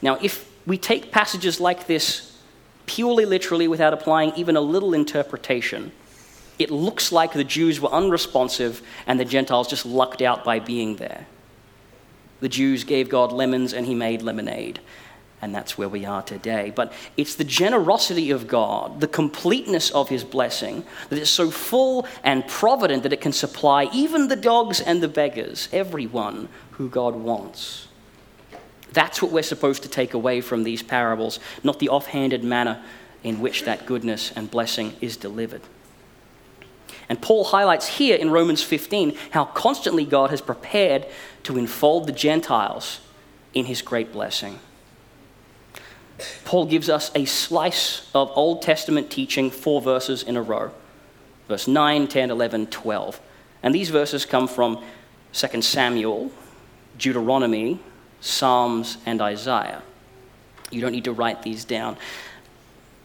Now, 0.00 0.18
if 0.22 0.50
we 0.66 0.78
take 0.78 1.12
passages 1.12 1.60
like 1.60 1.86
this 1.86 2.38
purely 2.86 3.24
literally 3.24 3.68
without 3.68 3.92
applying 3.92 4.32
even 4.36 4.56
a 4.56 4.60
little 4.60 4.94
interpretation, 4.94 5.92
it 6.58 6.70
looks 6.70 7.10
like 7.12 7.32
the 7.32 7.44
Jews 7.44 7.80
were 7.80 7.90
unresponsive 7.90 8.82
and 9.06 9.18
the 9.18 9.24
Gentiles 9.24 9.68
just 9.68 9.84
lucked 9.84 10.22
out 10.22 10.44
by 10.44 10.58
being 10.58 10.96
there. 10.96 11.26
The 12.40 12.48
Jews 12.48 12.84
gave 12.84 13.08
God 13.08 13.32
lemons 13.32 13.72
and 13.72 13.86
he 13.86 13.94
made 13.94 14.22
lemonade 14.22 14.80
and 15.44 15.54
that's 15.54 15.76
where 15.76 15.90
we 15.90 16.06
are 16.06 16.22
today. 16.22 16.72
But 16.74 16.90
it's 17.18 17.34
the 17.34 17.44
generosity 17.44 18.30
of 18.30 18.48
God, 18.48 19.00
the 19.00 19.06
completeness 19.06 19.90
of 19.90 20.08
His 20.08 20.24
blessing, 20.24 20.84
that 21.10 21.18
is 21.18 21.28
so 21.28 21.50
full 21.50 22.08
and 22.22 22.48
provident 22.48 23.02
that 23.02 23.12
it 23.12 23.20
can 23.20 23.32
supply 23.32 23.84
even 23.92 24.28
the 24.28 24.36
dogs 24.36 24.80
and 24.80 25.02
the 25.02 25.08
beggars, 25.08 25.68
everyone 25.70 26.48
who 26.72 26.88
God 26.88 27.14
wants. 27.14 27.88
That's 28.92 29.20
what 29.20 29.32
we're 29.32 29.42
supposed 29.42 29.82
to 29.82 29.88
take 29.88 30.14
away 30.14 30.40
from 30.40 30.62
these 30.62 30.82
parables, 30.82 31.38
not 31.62 31.78
the 31.78 31.90
offhanded 31.90 32.42
manner 32.42 32.82
in 33.22 33.40
which 33.40 33.64
that 33.64 33.84
goodness 33.84 34.32
and 34.34 34.50
blessing 34.50 34.94
is 35.02 35.18
delivered. 35.18 35.62
And 37.10 37.20
Paul 37.20 37.44
highlights 37.44 37.86
here 37.86 38.16
in 38.16 38.30
Romans 38.30 38.62
15 38.62 39.14
how 39.32 39.44
constantly 39.44 40.06
God 40.06 40.30
has 40.30 40.40
prepared 40.40 41.06
to 41.42 41.58
enfold 41.58 42.06
the 42.06 42.12
Gentiles 42.12 43.00
in 43.52 43.66
his 43.66 43.82
great 43.82 44.10
blessing. 44.10 44.58
Paul 46.44 46.66
gives 46.66 46.88
us 46.88 47.10
a 47.14 47.24
slice 47.24 48.10
of 48.14 48.30
Old 48.34 48.62
Testament 48.62 49.10
teaching, 49.10 49.50
four 49.50 49.80
verses 49.80 50.22
in 50.22 50.36
a 50.36 50.42
row 50.42 50.72
verse 51.48 51.68
9, 51.68 52.08
10, 52.08 52.30
11, 52.30 52.66
12. 52.68 53.20
And 53.62 53.74
these 53.74 53.90
verses 53.90 54.24
come 54.24 54.48
from 54.48 54.82
2 55.32 55.62
Samuel, 55.62 56.30
Deuteronomy, 56.98 57.80
Psalms, 58.20 58.98
and 59.06 59.20
Isaiah. 59.20 59.82
You 60.70 60.80
don't 60.80 60.92
need 60.92 61.04
to 61.04 61.12
write 61.12 61.42
these 61.42 61.64
down, 61.64 61.96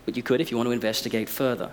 but 0.05 0.15
you 0.15 0.23
could 0.23 0.41
if 0.41 0.51
you 0.51 0.57
want 0.57 0.67
to 0.67 0.71
investigate 0.71 1.29
further. 1.29 1.71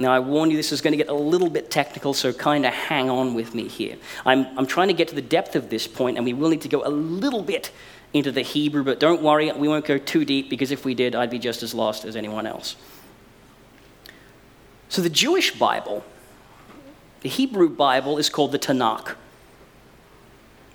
Now, 0.00 0.14
I 0.14 0.18
warn 0.18 0.50
you, 0.50 0.56
this 0.56 0.72
is 0.72 0.80
going 0.80 0.92
to 0.92 0.96
get 0.96 1.10
a 1.10 1.14
little 1.14 1.50
bit 1.50 1.70
technical, 1.70 2.14
so 2.14 2.32
kind 2.32 2.64
of 2.64 2.72
hang 2.72 3.10
on 3.10 3.34
with 3.34 3.54
me 3.54 3.68
here. 3.68 3.98
I'm, 4.24 4.46
I'm 4.58 4.66
trying 4.66 4.88
to 4.88 4.94
get 4.94 5.08
to 5.08 5.14
the 5.14 5.20
depth 5.20 5.54
of 5.54 5.68
this 5.68 5.86
point, 5.86 6.16
and 6.16 6.24
we 6.24 6.32
will 6.32 6.48
need 6.48 6.62
to 6.62 6.70
go 6.70 6.82
a 6.86 6.88
little 6.88 7.42
bit 7.42 7.70
into 8.14 8.32
the 8.32 8.40
Hebrew, 8.40 8.82
but 8.82 8.98
don't 8.98 9.20
worry, 9.20 9.52
we 9.52 9.68
won't 9.68 9.84
go 9.84 9.98
too 9.98 10.24
deep 10.24 10.48
because 10.48 10.70
if 10.70 10.86
we 10.86 10.94
did, 10.94 11.14
I'd 11.14 11.28
be 11.28 11.38
just 11.38 11.62
as 11.62 11.74
lost 11.74 12.06
as 12.06 12.16
anyone 12.16 12.46
else. 12.46 12.76
So, 14.88 15.02
the 15.02 15.10
Jewish 15.10 15.58
Bible, 15.58 16.02
the 17.20 17.28
Hebrew 17.28 17.68
Bible, 17.68 18.16
is 18.16 18.30
called 18.30 18.52
the 18.52 18.58
Tanakh. 18.58 19.16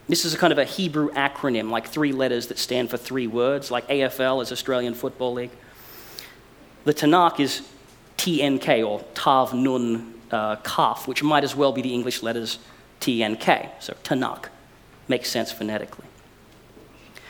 This 0.07 0.23
is 0.23 0.35
a 0.35 0.37
kind 0.37 0.53
of 0.53 0.59
a 0.59 0.65
Hebrew 0.65 1.09
acronym, 1.13 1.71
like 1.71 1.87
three 1.87 2.11
letters 2.11 2.45
that 2.47 2.59
stand 2.59 2.91
for 2.91 2.97
three 2.97 3.25
words, 3.25 3.71
like 3.71 3.87
AFL 3.87 4.43
is 4.43 4.51
Australian 4.51 4.93
Football 4.93 5.33
League. 5.33 5.51
The 6.83 6.93
Tanakh 6.93 7.39
is 7.39 7.67
TNK 8.17 8.87
or 8.87 9.03
Tav 9.13 9.53
Nun 9.53 10.13
uh, 10.31 10.55
Kaf, 10.57 11.07
which 11.07 11.23
might 11.23 11.43
as 11.43 11.55
well 11.55 11.71
be 11.71 11.81
the 11.81 11.93
English 11.93 12.23
letters 12.23 12.59
TNK. 13.01 13.69
So 13.79 13.93
Tanakh 14.03 14.47
makes 15.07 15.29
sense 15.29 15.51
phonetically. 15.51 16.05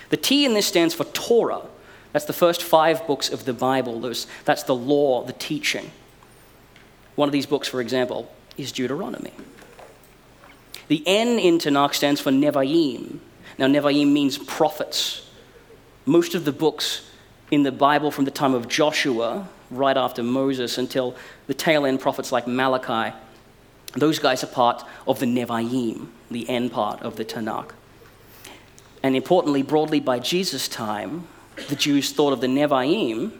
The 0.09 0.17
T 0.17 0.45
in 0.45 0.53
this 0.53 0.67
stands 0.67 0.93
for 0.93 1.03
Torah. 1.05 1.61
That's 2.13 2.25
the 2.25 2.33
first 2.33 2.63
five 2.63 3.05
books 3.07 3.29
of 3.29 3.45
the 3.45 3.53
Bible. 3.53 3.99
Those, 3.99 4.27
that's 4.45 4.63
the 4.63 4.75
law, 4.75 5.23
the 5.23 5.33
teaching. 5.33 5.91
One 7.15 7.27
of 7.27 7.33
these 7.33 7.45
books, 7.45 7.67
for 7.67 7.81
example, 7.81 8.31
is 8.57 8.71
Deuteronomy. 8.71 9.31
The 10.87 11.03
N 11.05 11.39
in 11.39 11.57
Tanakh 11.57 11.93
stands 11.93 12.21
for 12.21 12.31
Nevi'im. 12.31 13.19
Now, 13.57 13.67
Nevi'im 13.67 14.11
means 14.11 14.37
prophets. 14.37 15.27
Most 16.05 16.35
of 16.35 16.45
the 16.45 16.51
books 16.51 17.09
in 17.51 17.63
the 17.63 17.71
Bible 17.71 18.11
from 18.11 18.25
the 18.25 18.31
time 18.31 18.53
of 18.53 18.67
Joshua 18.67 19.49
right 19.71 19.97
after 19.97 20.23
Moses 20.23 20.77
until 20.77 21.15
the 21.47 21.53
tail 21.53 21.85
end 21.85 21.99
prophets 21.99 22.31
like 22.31 22.47
Malachi. 22.47 23.15
Those 23.93 24.19
guys 24.19 24.43
are 24.43 24.47
part 24.47 24.83
of 25.07 25.19
the 25.19 25.25
Nevi'im, 25.25 26.07
the 26.29 26.49
end 26.49 26.71
part 26.71 27.01
of 27.01 27.15
the 27.15 27.25
Tanakh. 27.25 27.71
And 29.01 29.15
importantly, 29.15 29.61
broadly 29.61 29.99
by 29.99 30.19
Jesus' 30.19 30.67
time, 30.67 31.27
the 31.69 31.75
Jews 31.75 32.11
thought 32.11 32.33
of 32.33 32.41
the 32.41 32.47
Nevi'im 32.47 33.31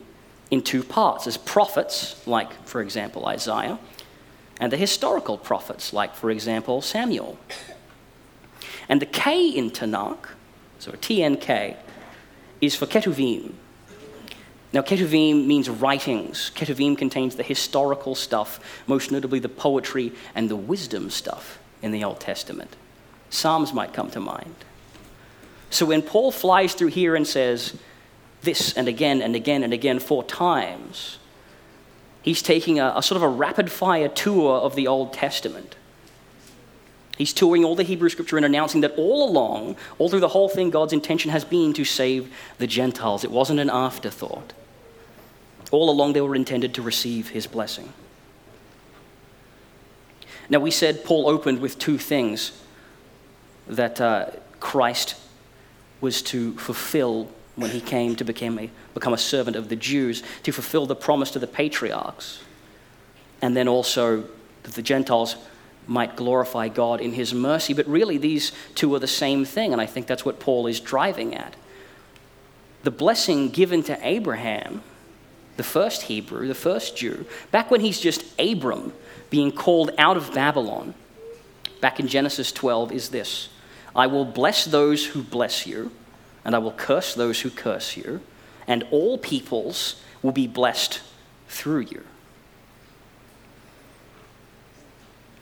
in 0.52 0.62
two 0.62 0.84
parts 0.84 1.28
as 1.28 1.38
prophets, 1.38 2.26
like, 2.28 2.54
for 2.66 2.82
example, 2.82 3.26
Isaiah, 3.26 3.80
and 4.60 4.72
the 4.72 4.78
historical 4.78 5.38
prophets, 5.38 5.92
like, 5.92 6.16
for 6.16 6.32
example, 6.32 6.82
Samuel. 6.82 7.38
And 8.88 9.02
the 9.02 9.06
K 9.06 9.50
in 9.50 9.72
Tanakh, 9.72 10.30
so 10.80 10.92
TNK, 10.92 11.76
is 12.62 12.76
for 12.76 12.86
Ketuvim, 12.86 13.54
now, 14.76 14.82
Ketuvim 14.82 15.46
means 15.46 15.70
writings. 15.70 16.52
Ketuvim 16.54 16.98
contains 16.98 17.38
the 17.38 17.44
historical 17.44 18.14
stuff, 18.14 18.60
most 18.88 19.10
notably 19.10 19.40
the 19.40 19.48
poetry 19.48 20.12
and 20.36 20.50
the 20.50 20.58
wisdom 20.58 21.10
stuff 21.10 21.60
in 21.82 21.94
the 21.94 22.04
Old 22.04 22.20
Testament. 22.20 22.76
Psalms 23.30 23.72
might 23.72 23.94
come 23.94 24.12
to 24.12 24.20
mind. 24.20 24.54
So 25.70 25.86
when 25.86 26.02
Paul 26.02 26.30
flies 26.30 26.74
through 26.74 26.90
here 26.90 27.16
and 27.16 27.26
says 27.26 27.78
this 28.42 28.74
and 28.74 28.90
again 28.90 29.22
and 29.22 29.34
again 29.34 29.64
and 29.64 29.72
again 29.72 29.98
four 29.98 30.26
times, 30.26 31.20
he's 32.22 32.42
taking 32.42 32.78
a, 32.78 32.96
a 32.98 33.02
sort 33.02 33.16
of 33.16 33.24
a 33.24 33.30
rapid 33.30 33.72
fire 33.72 34.10
tour 34.10 34.60
of 34.60 34.76
the 34.76 34.88
Old 34.88 35.14
Testament. 35.14 35.78
He's 37.18 37.32
touring 37.32 37.64
all 37.64 37.78
the 37.78 37.84
Hebrew 37.84 38.10
scripture 38.10 38.36
and 38.36 38.46
announcing 38.46 38.82
that 38.82 38.96
all 38.98 39.30
along, 39.30 39.78
all 40.00 40.10
through 40.10 40.20
the 40.20 40.28
whole 40.28 40.50
thing, 40.50 40.70
God's 40.70 40.92
intention 40.92 41.32
has 41.32 41.46
been 41.46 41.72
to 41.76 41.86
save 41.86 42.30
the 42.58 42.68
Gentiles. 42.68 43.24
It 43.24 43.32
wasn't 43.32 43.62
an 43.62 43.70
afterthought. 43.70 44.52
All 45.72 45.90
along, 45.90 46.14
they 46.14 46.22
were 46.22 46.36
intended 46.36 46.74
to 46.76 46.82
receive 46.82 47.30
his 47.30 47.48
blessing. 47.48 47.92
Now, 50.50 50.60
we 50.60 50.72
said 50.72 51.04
Paul 51.04 51.28
opened 51.28 51.60
with 51.60 51.80
two 51.80 51.98
things 51.98 52.52
that 53.68 54.00
uh, 54.00 54.28
Christ 54.60 55.16
was 56.02 56.22
to 56.24 56.54
fulfill 56.58 57.30
when 57.56 57.72
he 57.72 57.82
came 57.82 58.16
to 58.18 58.24
become 58.24 58.60
a, 58.60 58.70
become 58.94 59.14
a 59.14 59.18
servant 59.18 59.56
of 59.56 59.70
the 59.70 59.76
Jews, 59.76 60.22
to 60.44 60.52
fulfill 60.52 60.86
the 60.86 60.96
promise 60.96 61.32
to 61.32 61.40
the 61.40 61.48
patriarchs, 61.48 62.44
and 63.42 63.56
then 63.56 63.68
also 63.68 64.26
that 64.64 64.74
the 64.74 64.82
Gentiles 64.82 65.36
might 65.88 66.16
glorify 66.16 66.68
God 66.68 67.00
in 67.00 67.14
his 67.14 67.34
mercy. 67.34 67.74
But 67.74 67.88
really, 67.88 68.18
these 68.18 68.52
two 68.76 68.94
are 68.94 69.00
the 69.00 69.08
same 69.08 69.46
thing, 69.46 69.72
and 69.72 69.82
I 69.82 69.86
think 69.86 70.06
that's 70.06 70.26
what 70.26 70.40
Paul 70.40 70.68
is 70.68 70.80
driving 70.80 71.34
at. 71.34 71.56
The 72.84 72.92
blessing 72.92 73.50
given 73.50 73.84
to 73.84 73.98
Abraham 74.08 74.82
the 75.58 75.64
first 75.64 76.04
Hebrew, 76.04 76.48
the 76.48 76.56
first 76.56 76.98
Jew, 76.98 77.26
back 77.52 77.72
when 77.72 77.82
he's 77.82 78.00
just 78.00 78.24
Abram 78.40 78.94
being 79.30 79.52
called 79.52 79.92
out 79.98 80.18
of 80.18 80.34
Babylon, 80.34 80.94
back 81.82 82.00
in 82.00 82.08
Genesis 82.08 82.52
12, 82.52 82.92
is 82.92 83.10
this 83.10 83.50
I 83.96 84.08
will 84.08 84.26
bless 84.26 84.66
those 84.66 85.06
who 85.06 85.24
bless 85.24 85.66
you, 85.66 85.92
and 86.44 86.56
I 86.56 86.60
will 86.60 86.72
curse 86.72 87.14
those 87.14 87.42
who 87.42 87.50
curse 87.50 87.96
you, 87.96 88.22
and 88.68 88.86
all 88.92 89.18
peoples 89.18 90.02
will 90.22 90.32
be 90.32 90.48
blessed 90.48 91.02
through 91.48 91.82
you. 91.82 92.04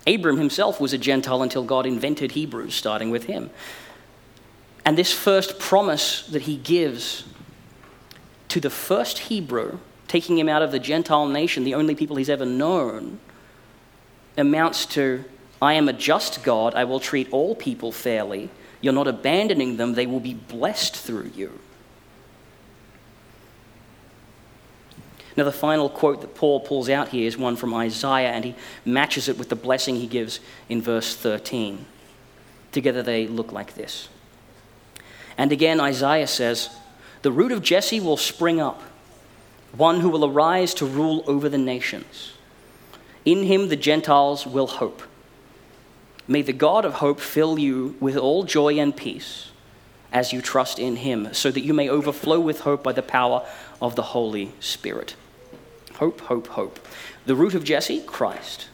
Abram 0.05 0.37
himself 0.37 0.81
was 0.81 0.91
a 0.91 0.97
Gentile 0.97 1.41
until 1.41 1.63
God 1.63 1.85
invented 1.85 2.31
Hebrews, 2.31 2.75
starting 2.75 3.09
with 3.09 3.25
him. 3.25 3.49
And 4.85 4.97
this 4.97 5.13
first 5.13 5.59
promise 5.59 6.23
that 6.27 6.41
he 6.41 6.57
gives 6.57 7.23
to 8.49 8.59
the 8.59 8.69
first 8.69 9.19
Hebrew 9.19 9.79
taking 10.13 10.37
him 10.37 10.47
out 10.47 10.61
of 10.61 10.71
the 10.71 10.77
Gentile 10.77 11.25
nation, 11.25 11.63
the 11.63 11.73
only 11.73 11.95
people 11.95 12.17
he's 12.17 12.29
ever 12.29 12.45
known, 12.45 13.19
amounts 14.37 14.85
to 14.85 15.25
I 15.59 15.73
am 15.73 15.89
a 15.89 15.93
just 15.93 16.43
God, 16.43 16.75
I 16.75 16.83
will 16.83 16.99
treat 16.99 17.31
all 17.31 17.55
people 17.55 17.91
fairly. 17.91 18.51
You're 18.79 18.93
not 18.93 19.07
abandoning 19.07 19.77
them, 19.77 19.95
they 19.95 20.05
will 20.05 20.19
be 20.19 20.35
blessed 20.35 20.95
through 20.95 21.31
you. 21.33 21.59
Now, 25.35 25.45
the 25.45 25.51
final 25.51 25.89
quote 25.89 26.21
that 26.21 26.35
Paul 26.35 26.59
pulls 26.59 26.89
out 26.89 27.09
here 27.09 27.25
is 27.25 27.35
one 27.35 27.55
from 27.55 27.73
Isaiah, 27.73 28.33
and 28.33 28.45
he 28.45 28.55
matches 28.85 29.27
it 29.27 29.39
with 29.39 29.49
the 29.49 29.55
blessing 29.55 29.95
he 29.95 30.05
gives 30.05 30.39
in 30.69 30.79
verse 30.79 31.15
13. 31.15 31.87
Together 32.71 33.01
they 33.01 33.25
look 33.25 33.51
like 33.51 33.73
this. 33.73 34.09
And 35.39 35.51
again, 35.51 35.79
Isaiah 35.79 36.27
says, 36.27 36.69
The 37.23 37.31
root 37.31 37.51
of 37.51 37.63
Jesse 37.63 37.99
will 37.99 38.17
spring 38.17 38.61
up 38.61 38.83
one 39.75 39.99
who 39.99 40.09
will 40.09 40.25
arise 40.25 40.73
to 40.75 40.85
rule 40.85 41.23
over 41.27 41.49
the 41.49 41.57
nations. 41.57 42.33
In 43.25 43.43
him 43.43 43.69
the 43.69 43.75
Gentiles 43.75 44.45
will 44.45 44.67
hope. 44.67 45.01
May 46.27 46.41
the 46.41 46.53
God 46.53 46.85
of 46.85 46.95
hope 46.95 47.19
fill 47.19 47.59
you 47.59 47.95
with 47.99 48.15
all 48.15 48.43
joy 48.43 48.79
and 48.79 48.95
peace 48.95 49.49
as 50.11 50.31
you 50.31 50.41
trust 50.41 50.77
in 50.77 50.97
him, 50.97 51.33
so 51.33 51.49
that 51.49 51.61
you 51.61 51.73
may 51.73 51.89
overflow 51.89 52.39
with 52.39 52.61
hope 52.61 52.83
by 52.83 52.93
the 52.93 53.01
power 53.01 53.45
of 53.81 53.95
the 53.95 54.03
Holy 54.03 54.51
Spirit. 54.59 55.15
Hope, 55.95 56.21
hope, 56.21 56.47
hope. 56.49 56.79
The 57.25 57.35
root 57.35 57.55
of 57.55 57.63
Jesse, 57.63 58.01
Christ. 58.01 58.67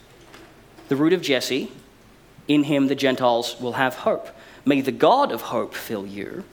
The 0.90 0.98
root 0.98 1.14
of 1.14 1.22
Jesse, 1.22 1.72
in 2.50 2.64
him 2.64 2.88
the 2.88 2.96
Gentiles 2.96 3.56
will 3.60 3.74
have 3.74 3.96
hope. 3.96 4.30
May 4.66 4.82
the 4.82 4.92
God 4.92 5.32
of 5.32 5.44
hope 5.44 5.74
fill 5.74 6.06
you 6.06 6.44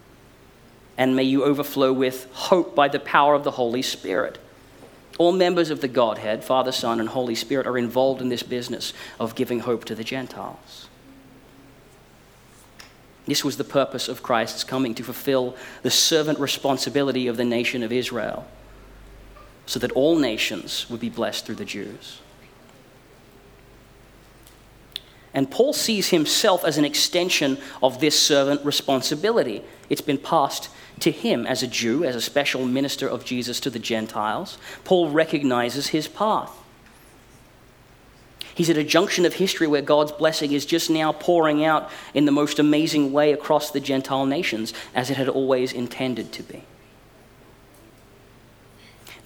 and 0.99 1.15
may 1.15 1.23
you 1.23 1.45
overflow 1.45 1.93
with 1.93 2.29
hope 2.33 2.75
by 2.75 2.89
the 2.89 2.99
power 2.99 3.35
of 3.35 3.45
the 3.45 3.53
Holy 3.53 3.83
Spirit. 3.83 4.39
All 5.19 5.33
members 5.33 5.71
of 5.71 5.81
the 5.81 5.89
Godhead, 5.89 6.45
Father, 6.45 6.73
Son, 6.73 7.01
and 7.01 7.09
Holy 7.09 7.35
Spirit, 7.35 7.67
are 7.67 7.79
involved 7.79 8.21
in 8.21 8.29
this 8.29 8.43
business 8.43 8.93
of 9.19 9.35
giving 9.35 9.61
hope 9.61 9.85
to 9.87 9.95
the 9.95 10.05
Gentiles. 10.05 10.89
This 13.27 13.45
was 13.45 13.57
the 13.57 13.65
purpose 13.65 14.09
of 14.09 14.23
Christ's 14.23 14.63
coming 14.63 14.95
to 14.95 15.03
fulfill 15.03 15.57
the 15.83 15.91
servant 15.91 16.39
responsibility 16.39 17.27
of 17.27 17.37
the 17.37 17.45
nation 17.45 17.83
of 17.83 17.93
Israel, 17.93 18.47
so 19.67 19.81
that 19.81 19.93
all 19.93 20.17
nations 20.17 20.89
would 20.89 21.01
be 21.01 21.11
blessed 21.11 21.45
through 21.45 21.57
the 21.57 21.65
Jews. 21.65 22.21
And 25.35 25.51
Paul 25.51 25.73
sees 25.73 26.09
himself 26.09 26.65
as 26.65 26.79
an 26.79 26.85
extension 26.85 27.59
of 27.83 28.01
this 28.01 28.19
servant 28.19 28.65
responsibility. 28.65 29.63
It's 29.91 30.01
been 30.01 30.17
passed 30.19 30.71
to 31.01 31.11
him 31.11 31.47
as 31.47 31.63
a 31.63 31.67
Jew, 31.67 32.05
as 32.05 32.17
a 32.17 32.21
special 32.21 32.65
minister 32.65 33.09
of 33.09 33.25
Jesus 33.25 33.61
to 33.61 33.71
the 33.71 33.79
Gentiles. 33.79 34.59
Paul 34.85 35.11
recognizes 35.11 35.89
his 35.89 36.09
path. 36.09 36.51
He's 38.55 38.71
at 38.71 38.79
a 38.79 38.85
junction 38.85 39.27
of 39.27 39.35
history 39.35 39.67
where 39.67 39.83
God's 39.83 40.13
blessing 40.13 40.53
is 40.53 40.65
just 40.65 40.89
now 40.89 41.13
pouring 41.13 41.63
out 41.63 41.91
in 42.15 42.25
the 42.25 42.33
most 42.33 42.59
amazing 42.59 43.13
way 43.13 43.33
across 43.33 43.71
the 43.71 43.81
Gentile 43.81 44.25
nations, 44.25 44.73
as 44.95 45.11
it 45.11 45.19
had 45.19 45.29
always 45.29 45.75
intended 45.75 46.33
to 46.33 46.43
be. 46.43 46.63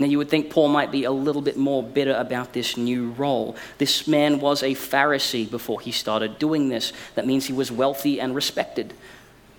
Now, 0.01 0.07
you 0.07 0.19
would 0.19 0.31
think 0.31 0.51
Paul 0.51 0.69
might 0.69 0.91
be 0.91 1.05
a 1.05 1.13
little 1.13 1.43
bit 1.43 1.59
more 1.59 1.83
bitter 1.83 2.15
about 2.15 2.55
this 2.55 2.77
new 2.77 3.11
role. 3.11 3.55
This 3.79 4.09
man 4.09 4.41
was 4.41 4.63
a 4.63 4.75
Pharisee 4.75 5.49
before 5.49 5.81
he 5.81 5.93
started 5.93 6.39
doing 6.39 6.71
this. 6.71 6.93
That 7.15 7.27
means 7.27 7.47
he 7.47 7.53
was 7.53 7.71
wealthy 7.71 8.19
and 8.19 8.35
respected. 8.35 8.95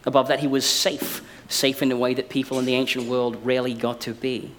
Above 0.06 0.28
that, 0.28 0.40
he 0.40 0.48
was 0.48 0.66
safe, 0.66 1.22
safe 1.48 1.82
in 1.82 1.92
a 1.92 1.98
way 1.98 2.14
that 2.14 2.30
people 2.30 2.58
in 2.60 2.66
the 2.66 2.76
ancient 2.76 3.06
world 3.06 3.46
rarely 3.46 3.74
got 3.74 4.02
to 4.02 4.14
be. 4.14 4.52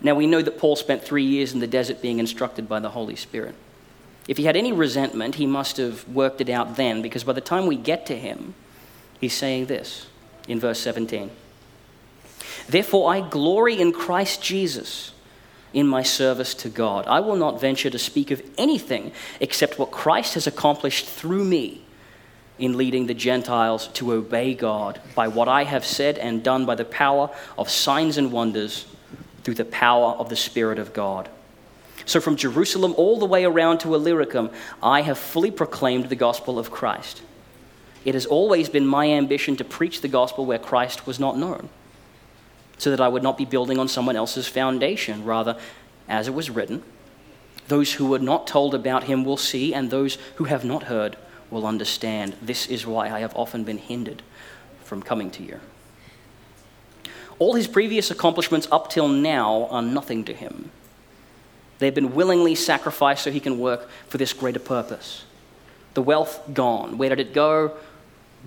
Now, 0.00 0.14
we 0.14 0.26
know 0.26 0.42
that 0.42 0.58
Paul 0.58 0.76
spent 0.76 1.02
three 1.04 1.24
years 1.24 1.52
in 1.52 1.60
the 1.60 1.66
desert 1.66 2.02
being 2.02 2.18
instructed 2.18 2.68
by 2.68 2.80
the 2.80 2.90
Holy 2.90 3.16
Spirit. 3.16 3.54
If 4.28 4.36
he 4.36 4.44
had 4.44 4.56
any 4.56 4.72
resentment, 4.72 5.36
he 5.36 5.46
must 5.46 5.76
have 5.76 6.06
worked 6.08 6.40
it 6.40 6.48
out 6.48 6.76
then, 6.76 7.02
because 7.02 7.24
by 7.24 7.32
the 7.32 7.40
time 7.40 7.66
we 7.66 7.76
get 7.76 8.06
to 8.06 8.16
him, 8.16 8.54
he's 9.20 9.34
saying 9.34 9.66
this 9.66 10.06
in 10.48 10.60
verse 10.60 10.80
17. 10.80 11.30
Therefore, 12.68 13.12
I 13.12 13.20
glory 13.20 13.80
in 13.80 13.92
Christ 13.92 14.42
Jesus 14.42 15.12
in 15.72 15.86
my 15.86 16.02
service 16.02 16.54
to 16.54 16.68
God. 16.68 17.06
I 17.06 17.20
will 17.20 17.36
not 17.36 17.60
venture 17.60 17.90
to 17.90 17.98
speak 17.98 18.30
of 18.30 18.42
anything 18.58 19.12
except 19.40 19.78
what 19.78 19.90
Christ 19.90 20.34
has 20.34 20.46
accomplished 20.46 21.06
through 21.06 21.44
me 21.44 21.82
in 22.58 22.76
leading 22.76 23.06
the 23.06 23.14
Gentiles 23.14 23.88
to 23.88 24.12
obey 24.12 24.54
God 24.54 25.00
by 25.14 25.28
what 25.28 25.48
I 25.48 25.64
have 25.64 25.84
said 25.84 26.18
and 26.18 26.42
done 26.42 26.66
by 26.66 26.74
the 26.74 26.84
power 26.84 27.30
of 27.56 27.70
signs 27.70 28.18
and 28.18 28.30
wonders 28.30 28.86
through 29.42 29.54
the 29.54 29.64
power 29.64 30.12
of 30.12 30.28
the 30.28 30.36
Spirit 30.36 30.78
of 30.78 30.92
God. 30.92 31.28
So, 32.04 32.20
from 32.20 32.36
Jerusalem 32.36 32.94
all 32.96 33.18
the 33.18 33.26
way 33.26 33.44
around 33.44 33.78
to 33.78 33.94
Illyricum, 33.94 34.50
I 34.82 35.02
have 35.02 35.18
fully 35.18 35.50
proclaimed 35.50 36.08
the 36.08 36.16
gospel 36.16 36.58
of 36.58 36.70
Christ. 36.70 37.22
It 38.04 38.14
has 38.14 38.26
always 38.26 38.68
been 38.68 38.86
my 38.86 39.08
ambition 39.08 39.56
to 39.56 39.64
preach 39.64 40.00
the 40.00 40.08
gospel 40.08 40.44
where 40.44 40.58
Christ 40.58 41.06
was 41.06 41.20
not 41.20 41.38
known, 41.38 41.68
so 42.82 42.90
that 42.90 43.00
I 43.00 43.06
would 43.06 43.22
not 43.22 43.38
be 43.38 43.44
building 43.44 43.78
on 43.78 43.86
someone 43.86 44.16
else's 44.16 44.48
foundation. 44.48 45.24
Rather, 45.24 45.56
as 46.08 46.26
it 46.26 46.34
was 46.34 46.50
written, 46.50 46.82
those 47.68 47.92
who 47.92 48.06
were 48.06 48.18
not 48.18 48.48
told 48.48 48.74
about 48.74 49.04
him 49.04 49.24
will 49.24 49.36
see, 49.36 49.72
and 49.72 49.88
those 49.88 50.18
who 50.34 50.44
have 50.44 50.64
not 50.64 50.84
heard 50.84 51.16
will 51.48 51.64
understand. 51.64 52.34
This 52.42 52.66
is 52.66 52.84
why 52.84 53.08
I 53.08 53.20
have 53.20 53.36
often 53.36 53.62
been 53.62 53.78
hindered 53.78 54.20
from 54.82 55.00
coming 55.00 55.30
to 55.30 55.44
you. 55.44 55.60
All 57.38 57.54
his 57.54 57.68
previous 57.68 58.10
accomplishments 58.10 58.66
up 58.72 58.90
till 58.90 59.06
now 59.06 59.68
are 59.70 59.80
nothing 59.80 60.24
to 60.24 60.34
him. 60.34 60.72
They've 61.78 61.94
been 61.94 62.16
willingly 62.16 62.56
sacrificed 62.56 63.22
so 63.22 63.30
he 63.30 63.38
can 63.38 63.60
work 63.60 63.88
for 64.08 64.18
this 64.18 64.32
greater 64.32 64.58
purpose. 64.58 65.24
The 65.94 66.02
wealth 66.02 66.42
gone. 66.52 66.98
Where 66.98 67.10
did 67.10 67.20
it 67.20 67.32
go? 67.32 67.76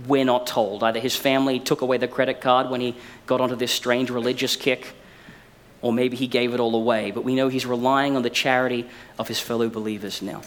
We're 0.07 0.25
not 0.25 0.47
told. 0.47 0.83
Either 0.83 0.99
his 0.99 1.15
family 1.15 1.59
took 1.59 1.81
away 1.81 1.97
the 1.97 2.07
credit 2.07 2.41
card 2.41 2.69
when 2.69 2.81
he 2.81 2.95
got 3.25 3.41
onto 3.41 3.55
this 3.55 3.71
strange 3.71 4.09
religious 4.09 4.55
kick, 4.55 4.93
or 5.81 5.93
maybe 5.93 6.17
he 6.17 6.27
gave 6.27 6.53
it 6.53 6.59
all 6.59 6.75
away. 6.75 7.11
But 7.11 7.23
we 7.23 7.35
know 7.35 7.47
he's 7.47 7.65
relying 7.65 8.15
on 8.15 8.21
the 8.21 8.29
charity 8.29 8.87
of 9.17 9.27
his 9.27 9.39
fellow 9.39 9.69
believers 9.69 10.21
now. 10.21 10.41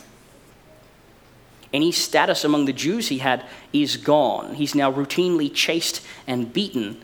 Any 1.72 1.92
status 1.92 2.44
among 2.44 2.64
the 2.64 2.72
Jews 2.72 3.08
he 3.08 3.18
had 3.18 3.44
is 3.72 3.96
gone. 3.96 4.54
He's 4.54 4.74
now 4.74 4.90
routinely 4.92 5.52
chased 5.52 6.04
and 6.26 6.52
beaten 6.52 7.02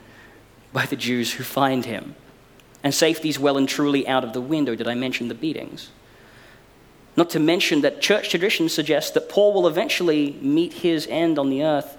by 0.72 0.86
the 0.86 0.96
Jews 0.96 1.34
who 1.34 1.44
find 1.44 1.84
him. 1.84 2.14
And 2.82 2.94
safety's 2.94 3.38
well 3.38 3.56
and 3.56 3.68
truly 3.68 4.06
out 4.08 4.24
of 4.24 4.32
the 4.32 4.40
window. 4.40 4.74
Did 4.74 4.88
I 4.88 4.94
mention 4.94 5.28
the 5.28 5.34
beatings? 5.34 5.90
Not 7.16 7.30
to 7.30 7.40
mention 7.40 7.82
that 7.82 8.00
church 8.00 8.30
tradition 8.30 8.68
suggests 8.68 9.12
that 9.12 9.28
Paul 9.28 9.52
will 9.52 9.68
eventually 9.68 10.32
meet 10.40 10.72
his 10.72 11.06
end 11.08 11.38
on 11.38 11.48
the 11.48 11.62
earth 11.62 11.96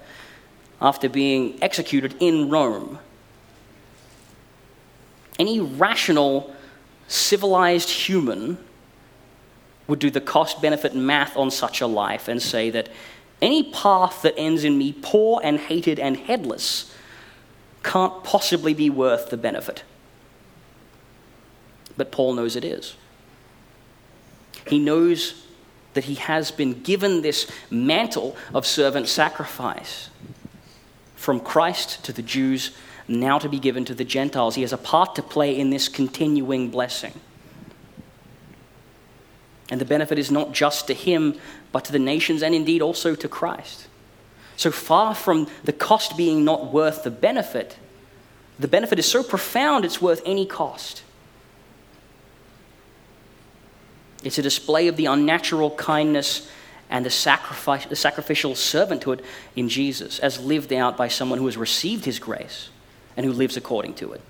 after 0.81 1.09
being 1.09 1.57
executed 1.61 2.15
in 2.19 2.49
Rome. 2.49 2.99
Any 5.37 5.59
rational, 5.59 6.53
civilized 7.07 7.89
human 7.89 8.57
would 9.87 9.99
do 9.99 10.09
the 10.09 10.21
cost 10.21 10.61
benefit 10.61 10.95
math 10.95 11.37
on 11.37 11.51
such 11.51 11.81
a 11.81 11.87
life 11.87 12.27
and 12.27 12.41
say 12.41 12.69
that 12.71 12.89
any 13.41 13.71
path 13.71 14.21
that 14.21 14.33
ends 14.37 14.63
in 14.63 14.77
me 14.77 14.93
poor 15.01 15.41
and 15.43 15.59
hated 15.59 15.99
and 15.99 16.17
headless 16.17 16.93
can't 17.83 18.23
possibly 18.23 18.73
be 18.73 18.89
worth 18.89 19.29
the 19.29 19.37
benefit. 19.37 19.83
But 21.97 22.11
Paul 22.11 22.33
knows 22.33 22.55
it 22.55 22.65
is. 22.65 22.95
He 24.67 24.79
knows 24.79 25.45
that 25.93 26.05
he 26.05 26.15
has 26.15 26.51
been 26.51 26.81
given 26.81 27.21
this 27.21 27.49
mantle 27.69 28.35
of 28.53 28.65
servant 28.65 29.07
sacrifice 29.07 30.09
from 31.25 31.39
Christ 31.39 32.05
to 32.05 32.13
the 32.13 32.21
Jews, 32.21 32.69
now 33.07 33.39
to 33.39 33.49
be 33.49 33.57
given 33.57 33.83
to 33.85 33.95
the 33.95 34.05
Gentiles. 34.05 34.53
He 34.53 34.61
has 34.61 34.73
a 34.73 34.77
part 34.77 35.15
to 35.15 35.23
play 35.23 35.59
in 35.59 35.71
this 35.71 35.89
continuing 35.89 36.69
blessing. 36.69 37.13
And 39.71 39.81
the 39.81 39.85
benefit 39.85 40.19
is 40.19 40.29
not 40.29 40.51
just 40.51 40.85
to 40.85 40.93
him, 40.93 41.39
but 41.71 41.83
to 41.85 41.91
the 41.91 41.99
nations 41.99 42.43
and 42.43 42.53
indeed 42.53 42.83
also 42.83 43.15
to 43.15 43.27
Christ. 43.27 43.87
So 44.55 44.69
far 44.69 45.15
from 45.15 45.47
the 45.63 45.73
cost 45.73 46.15
being 46.15 46.45
not 46.45 46.71
worth 46.71 47.03
the 47.03 47.11
benefit, 47.11 47.75
the 48.59 48.67
benefit 48.67 48.99
is 48.99 49.07
so 49.07 49.23
profound 49.23 49.83
it's 49.83 49.99
worth 49.99 50.21
any 50.27 50.45
cost. 50.45 51.01
It's 54.23 54.37
a 54.37 54.43
display 54.43 54.87
of 54.87 54.95
the 54.95 55.07
unnatural 55.07 55.71
kindness 55.71 56.47
and 56.89 57.05
the, 57.05 57.09
sacrifice, 57.09 57.85
the 57.85 57.95
sacrificial 57.95 58.51
servanthood 58.51 59.21
in 59.55 59.69
Jesus 59.69 60.19
as 60.19 60.39
lived 60.39 60.71
out 60.71 60.97
by 60.97 61.07
someone 61.07 61.39
who 61.39 61.45
has 61.45 61.57
received 61.57 62.05
his 62.05 62.19
grace 62.19 62.69
and 63.17 63.25
who 63.25 63.31
lives 63.31 63.57
according 63.57 63.95
to 63.95 64.13
it. 64.13 64.21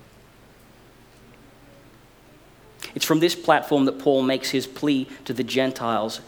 It's 2.94 3.06
from 3.06 3.20
this 3.20 3.36
platform 3.36 3.86
that 3.86 4.00
Paul 4.00 4.24
makes 4.24 4.50
his 4.50 4.68
plea 4.68 5.08
to 5.26 5.34
the 5.34 5.44
Gentiles 5.44 6.22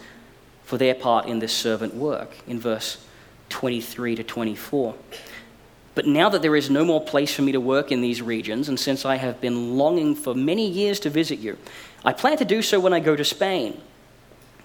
for 0.64 0.76
their 0.76 0.94
part 0.94 1.26
in 1.26 1.38
this 1.38 1.52
servant 1.52 1.94
work 1.94 2.36
in 2.46 2.60
verse 2.60 3.04
23 3.48 4.16
to 4.16 4.22
24. 4.22 4.94
But 5.94 6.06
now 6.06 6.28
that 6.28 6.42
there 6.42 6.54
is 6.54 6.68
no 6.68 6.84
more 6.84 7.00
place 7.00 7.34
for 7.34 7.42
me 7.42 7.52
to 7.52 7.60
work 7.60 7.90
in 7.90 8.02
these 8.02 8.20
regions, 8.20 8.68
and 8.68 8.78
since 8.78 9.04
I 9.04 9.16
have 9.16 9.40
been 9.40 9.78
longing 9.78 10.14
for 10.14 10.34
many 10.34 10.68
years 10.68 11.00
to 11.00 11.10
visit 11.10 11.38
you, 11.38 11.56
I 12.04 12.12
plan 12.12 12.36
to 12.36 12.44
do 12.44 12.60
so 12.62 12.78
when 12.78 12.92
I 12.92 13.00
go 13.00 13.16
to 13.16 13.24
Spain 13.24 13.80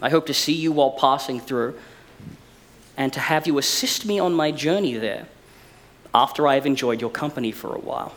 I 0.01 0.09
hope 0.09 0.25
to 0.27 0.33
see 0.33 0.53
you 0.53 0.71
while 0.71 0.91
passing 0.91 1.39
through 1.39 1.79
and 2.97 3.11
to 3.13 3.19
have 3.19 3.47
you 3.47 3.57
assist 3.57 4.05
me 4.05 4.19
on 4.19 4.33
my 4.33 4.51
journey 4.51 4.93
there 4.95 5.27
after 6.13 6.47
I 6.47 6.55
have 6.55 6.65
enjoyed 6.65 7.01
your 7.01 7.09
company 7.09 7.51
for 7.51 7.73
a 7.73 7.79
while. 7.79 8.13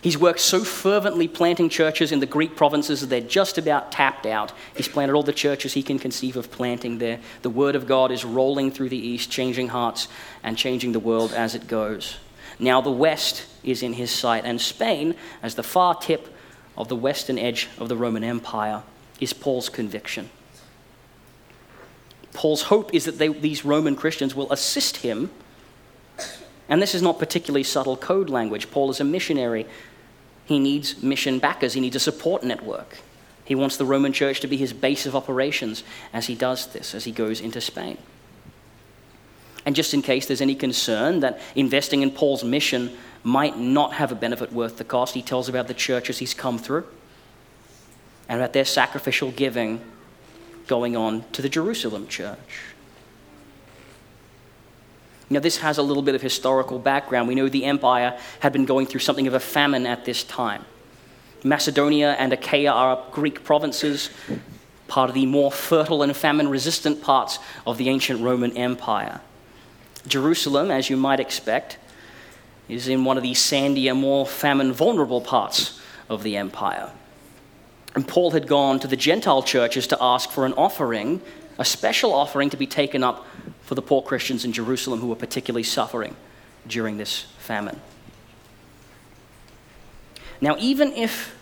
He's 0.00 0.16
worked 0.16 0.40
so 0.40 0.62
fervently 0.62 1.26
planting 1.26 1.68
churches 1.68 2.12
in 2.12 2.20
the 2.20 2.26
Greek 2.26 2.54
provinces 2.54 3.00
that 3.00 3.08
they're 3.08 3.20
just 3.20 3.58
about 3.58 3.90
tapped 3.90 4.26
out. 4.26 4.52
He's 4.76 4.86
planted 4.86 5.14
all 5.14 5.24
the 5.24 5.32
churches 5.32 5.74
he 5.74 5.82
can 5.82 5.98
conceive 5.98 6.36
of 6.36 6.52
planting 6.52 6.98
there. 6.98 7.18
The 7.42 7.50
Word 7.50 7.74
of 7.74 7.88
God 7.88 8.12
is 8.12 8.24
rolling 8.24 8.70
through 8.70 8.90
the 8.90 8.96
East, 8.96 9.30
changing 9.30 9.68
hearts 9.68 10.06
and 10.44 10.56
changing 10.56 10.92
the 10.92 11.00
world 11.00 11.32
as 11.32 11.56
it 11.56 11.66
goes. 11.66 12.16
Now 12.60 12.80
the 12.80 12.92
West 12.92 13.44
is 13.64 13.82
in 13.82 13.94
his 13.94 14.12
sight, 14.12 14.44
and 14.44 14.60
Spain, 14.60 15.16
as 15.42 15.56
the 15.56 15.64
far 15.64 15.96
tip 15.96 16.32
of 16.76 16.88
the 16.88 16.96
western 16.96 17.38
edge 17.38 17.68
of 17.78 17.88
the 17.88 17.96
Roman 17.96 18.22
Empire, 18.22 18.82
is 19.20 19.32
Paul's 19.32 19.68
conviction. 19.68 20.30
Paul's 22.32 22.62
hope 22.62 22.94
is 22.94 23.04
that 23.04 23.18
they, 23.18 23.28
these 23.28 23.64
Roman 23.64 23.96
Christians 23.96 24.34
will 24.34 24.52
assist 24.52 24.98
him. 24.98 25.30
And 26.68 26.80
this 26.80 26.94
is 26.94 27.02
not 27.02 27.18
particularly 27.18 27.64
subtle 27.64 27.96
code 27.96 28.30
language. 28.30 28.70
Paul 28.70 28.90
is 28.90 29.00
a 29.00 29.04
missionary. 29.04 29.66
He 30.44 30.58
needs 30.58 31.02
mission 31.02 31.38
backers, 31.38 31.74
he 31.74 31.80
needs 31.80 31.96
a 31.96 32.00
support 32.00 32.42
network. 32.42 32.98
He 33.44 33.54
wants 33.54 33.76
the 33.76 33.86
Roman 33.86 34.12
church 34.12 34.40
to 34.40 34.46
be 34.46 34.56
his 34.56 34.72
base 34.72 35.06
of 35.06 35.16
operations 35.16 35.82
as 36.12 36.26
he 36.26 36.34
does 36.34 36.66
this, 36.68 36.94
as 36.94 37.04
he 37.04 37.12
goes 37.12 37.40
into 37.40 37.60
Spain. 37.60 37.96
And 39.64 39.74
just 39.74 39.92
in 39.92 40.02
case 40.02 40.26
there's 40.26 40.40
any 40.40 40.54
concern 40.54 41.20
that 41.20 41.40
investing 41.54 42.02
in 42.02 42.10
Paul's 42.10 42.44
mission 42.44 42.96
might 43.24 43.58
not 43.58 43.94
have 43.94 44.12
a 44.12 44.14
benefit 44.14 44.52
worth 44.52 44.76
the 44.76 44.84
cost, 44.84 45.14
he 45.14 45.22
tells 45.22 45.48
about 45.48 45.66
the 45.66 45.74
churches 45.74 46.18
he's 46.18 46.34
come 46.34 46.58
through 46.58 46.86
and 48.28 48.40
about 48.40 48.52
their 48.52 48.64
sacrificial 48.64 49.30
giving 49.30 49.80
going 50.66 50.96
on 50.96 51.24
to 51.32 51.42
the 51.42 51.48
Jerusalem 51.48 52.06
church. 52.06 52.74
Now, 55.30 55.40
this 55.40 55.58
has 55.58 55.76
a 55.76 55.82
little 55.82 56.02
bit 56.02 56.14
of 56.14 56.22
historical 56.22 56.78
background. 56.78 57.28
We 57.28 57.34
know 57.34 57.48
the 57.48 57.64
empire 57.64 58.18
had 58.40 58.52
been 58.52 58.64
going 58.64 58.86
through 58.86 59.00
something 59.00 59.26
of 59.26 59.34
a 59.34 59.40
famine 59.40 59.86
at 59.86 60.04
this 60.04 60.24
time. 60.24 60.64
Macedonia 61.44 62.16
and 62.18 62.32
Achaia 62.32 62.72
are 62.72 63.04
Greek 63.12 63.44
provinces, 63.44 64.10
part 64.88 65.10
of 65.10 65.14
the 65.14 65.26
more 65.26 65.52
fertile 65.52 66.02
and 66.02 66.16
famine 66.16 66.48
resistant 66.48 67.02
parts 67.02 67.38
of 67.66 67.76
the 67.78 67.88
ancient 67.88 68.20
Roman 68.20 68.56
Empire. 68.56 69.20
Jerusalem, 70.06 70.70
as 70.70 70.88
you 70.88 70.96
might 70.96 71.20
expect, 71.20 71.78
is 72.68 72.88
in 72.88 73.04
one 73.04 73.16
of 73.16 73.22
the 73.22 73.32
sandier, 73.32 73.94
more 73.94 74.26
famine 74.26 74.72
vulnerable 74.72 75.20
parts 75.20 75.80
of 76.08 76.22
the 76.22 76.36
empire. 76.36 76.90
And 77.94 78.06
Paul 78.06 78.32
had 78.32 78.46
gone 78.46 78.80
to 78.80 78.86
the 78.86 78.96
Gentile 78.96 79.42
churches 79.42 79.86
to 79.88 79.98
ask 80.00 80.30
for 80.30 80.46
an 80.46 80.52
offering, 80.54 81.20
a 81.58 81.64
special 81.64 82.12
offering 82.12 82.50
to 82.50 82.56
be 82.56 82.66
taken 82.66 83.02
up 83.02 83.26
for 83.62 83.74
the 83.74 83.82
poor 83.82 84.02
Christians 84.02 84.44
in 84.44 84.52
Jerusalem 84.52 85.00
who 85.00 85.08
were 85.08 85.16
particularly 85.16 85.62
suffering 85.62 86.16
during 86.66 86.98
this 86.98 87.22
famine. 87.38 87.80
Now, 90.40 90.56
even 90.58 90.92
if 90.92 91.36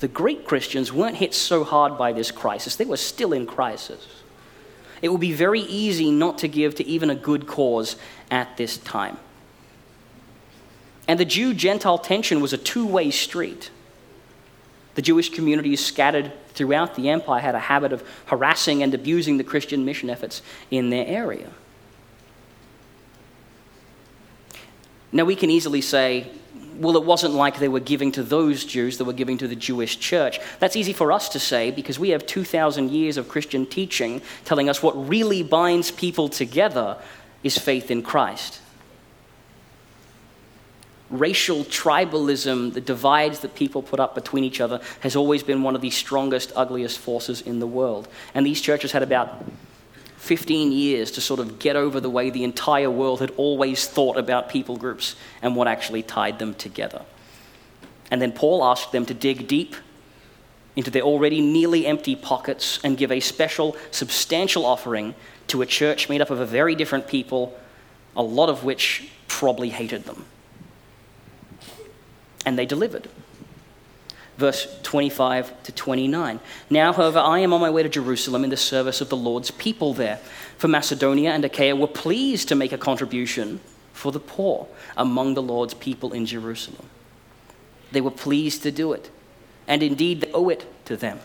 the 0.00 0.08
Greek 0.08 0.44
Christians 0.46 0.92
weren't 0.92 1.16
hit 1.16 1.34
so 1.34 1.64
hard 1.64 1.96
by 1.96 2.12
this 2.12 2.30
crisis, 2.30 2.76
they 2.76 2.84
were 2.84 2.96
still 2.96 3.32
in 3.32 3.46
crisis. 3.46 4.06
It 5.00 5.10
would 5.10 5.20
be 5.20 5.32
very 5.32 5.60
easy 5.60 6.10
not 6.10 6.38
to 6.38 6.48
give 6.48 6.74
to 6.76 6.86
even 6.86 7.10
a 7.10 7.14
good 7.14 7.46
cause 7.46 7.96
at 8.30 8.56
this 8.56 8.78
time. 8.78 9.18
And 11.06 11.20
the 11.20 11.24
Jew 11.24 11.54
Gentile 11.54 11.98
tension 11.98 12.40
was 12.40 12.52
a 12.52 12.58
two 12.58 12.86
way 12.86 13.10
street. 13.10 13.70
The 14.94 15.02
Jewish 15.02 15.30
communities 15.30 15.84
scattered 15.84 16.32
throughout 16.48 16.94
the 16.94 17.10
empire 17.10 17.40
had 17.40 17.54
a 17.54 17.60
habit 17.60 17.92
of 17.92 18.06
harassing 18.26 18.82
and 18.82 18.94
abusing 18.94 19.38
the 19.38 19.44
Christian 19.44 19.84
mission 19.84 20.08
efforts 20.08 20.42
in 20.70 20.90
their 20.90 21.06
area. 21.06 21.50
Now, 25.10 25.24
we 25.24 25.36
can 25.36 25.50
easily 25.50 25.80
say, 25.80 26.30
well, 26.76 26.96
it 26.96 27.04
wasn't 27.04 27.34
like 27.34 27.58
they 27.58 27.68
were 27.68 27.80
giving 27.80 28.10
to 28.12 28.22
those 28.22 28.64
Jews, 28.64 28.98
they 28.98 29.04
were 29.04 29.12
giving 29.12 29.38
to 29.38 29.48
the 29.48 29.56
Jewish 29.56 29.98
church. 30.00 30.40
That's 30.58 30.74
easy 30.74 30.92
for 30.92 31.12
us 31.12 31.28
to 31.30 31.38
say 31.38 31.70
because 31.70 31.98
we 31.98 32.10
have 32.10 32.26
2,000 32.26 32.90
years 32.90 33.16
of 33.16 33.28
Christian 33.28 33.66
teaching 33.66 34.22
telling 34.44 34.68
us 34.68 34.82
what 34.82 35.08
really 35.08 35.42
binds 35.42 35.90
people 35.90 36.28
together 36.28 36.98
is 37.44 37.56
faith 37.56 37.90
in 37.90 38.02
Christ. 38.02 38.60
Racial 41.10 41.64
tribalism, 41.64 42.72
the 42.72 42.80
divides 42.80 43.40
that 43.40 43.54
people 43.54 43.82
put 43.82 44.00
up 44.00 44.14
between 44.14 44.44
each 44.44 44.60
other, 44.60 44.80
has 45.00 45.16
always 45.16 45.42
been 45.42 45.62
one 45.62 45.74
of 45.74 45.80
the 45.80 45.90
strongest, 45.90 46.52
ugliest 46.56 46.98
forces 46.98 47.40
in 47.42 47.60
the 47.60 47.66
world. 47.66 48.08
And 48.34 48.46
these 48.46 48.60
churches 48.60 48.92
had 48.92 49.02
about 49.02 49.44
15 50.16 50.72
years 50.72 51.10
to 51.10 51.20
sort 51.20 51.38
of 51.38 51.58
get 51.58 51.76
over 51.76 52.00
the 52.00 52.08
way 52.08 52.30
the 52.30 52.44
entire 52.44 52.90
world 52.90 53.20
had 53.20 53.30
always 53.36 53.86
thought 53.86 54.16
about 54.16 54.48
people 54.48 54.76
groups 54.76 55.16
and 55.42 55.54
what 55.54 55.68
actually 55.68 56.02
tied 56.02 56.38
them 56.38 56.54
together. 56.54 57.02
And 58.10 58.22
then 58.22 58.32
Paul 58.32 58.64
asked 58.64 58.92
them 58.92 59.04
to 59.06 59.14
dig 59.14 59.46
deep 59.46 59.76
into 60.76 60.90
their 60.90 61.02
already 61.02 61.40
nearly 61.40 61.86
empty 61.86 62.16
pockets 62.16 62.80
and 62.82 62.96
give 62.96 63.12
a 63.12 63.20
special, 63.20 63.76
substantial 63.90 64.64
offering 64.64 65.14
to 65.48 65.60
a 65.60 65.66
church 65.66 66.08
made 66.08 66.20
up 66.20 66.30
of 66.30 66.40
a 66.40 66.46
very 66.46 66.74
different 66.74 67.06
people, 67.06 67.56
a 68.16 68.22
lot 68.22 68.48
of 68.48 68.64
which 68.64 69.10
probably 69.28 69.68
hated 69.68 70.04
them. 70.04 70.24
And 72.44 72.58
they 72.58 72.66
delivered 72.66 73.08
verse 74.36 74.66
25 74.82 75.62
to 75.64 75.72
29. 75.72 76.40
Now, 76.70 76.92
however, 76.92 77.18
I 77.18 77.40
am 77.40 77.52
on 77.52 77.60
my 77.60 77.70
way 77.70 77.82
to 77.82 77.88
Jerusalem 77.88 78.44
in 78.44 78.50
the 78.50 78.56
service 78.56 79.00
of 79.00 79.08
the 79.08 79.16
Lord's 79.16 79.50
people 79.50 79.94
there. 79.94 80.18
For 80.58 80.68
Macedonia 80.68 81.30
and 81.30 81.44
Achaia 81.44 81.76
were 81.76 81.86
pleased 81.86 82.48
to 82.48 82.54
make 82.54 82.72
a 82.72 82.78
contribution 82.78 83.60
for 83.92 84.12
the 84.12 84.20
poor 84.20 84.66
among 84.96 85.34
the 85.34 85.42
Lord's 85.42 85.74
people 85.74 86.12
in 86.12 86.26
Jerusalem. 86.26 86.88
They 87.92 88.00
were 88.00 88.10
pleased 88.10 88.62
to 88.64 88.72
do 88.72 88.92
it, 88.92 89.10
and 89.68 89.82
indeed 89.82 90.20
they 90.20 90.32
owe 90.32 90.48
it 90.48 90.66
to 90.86 90.96
them. 90.96 91.20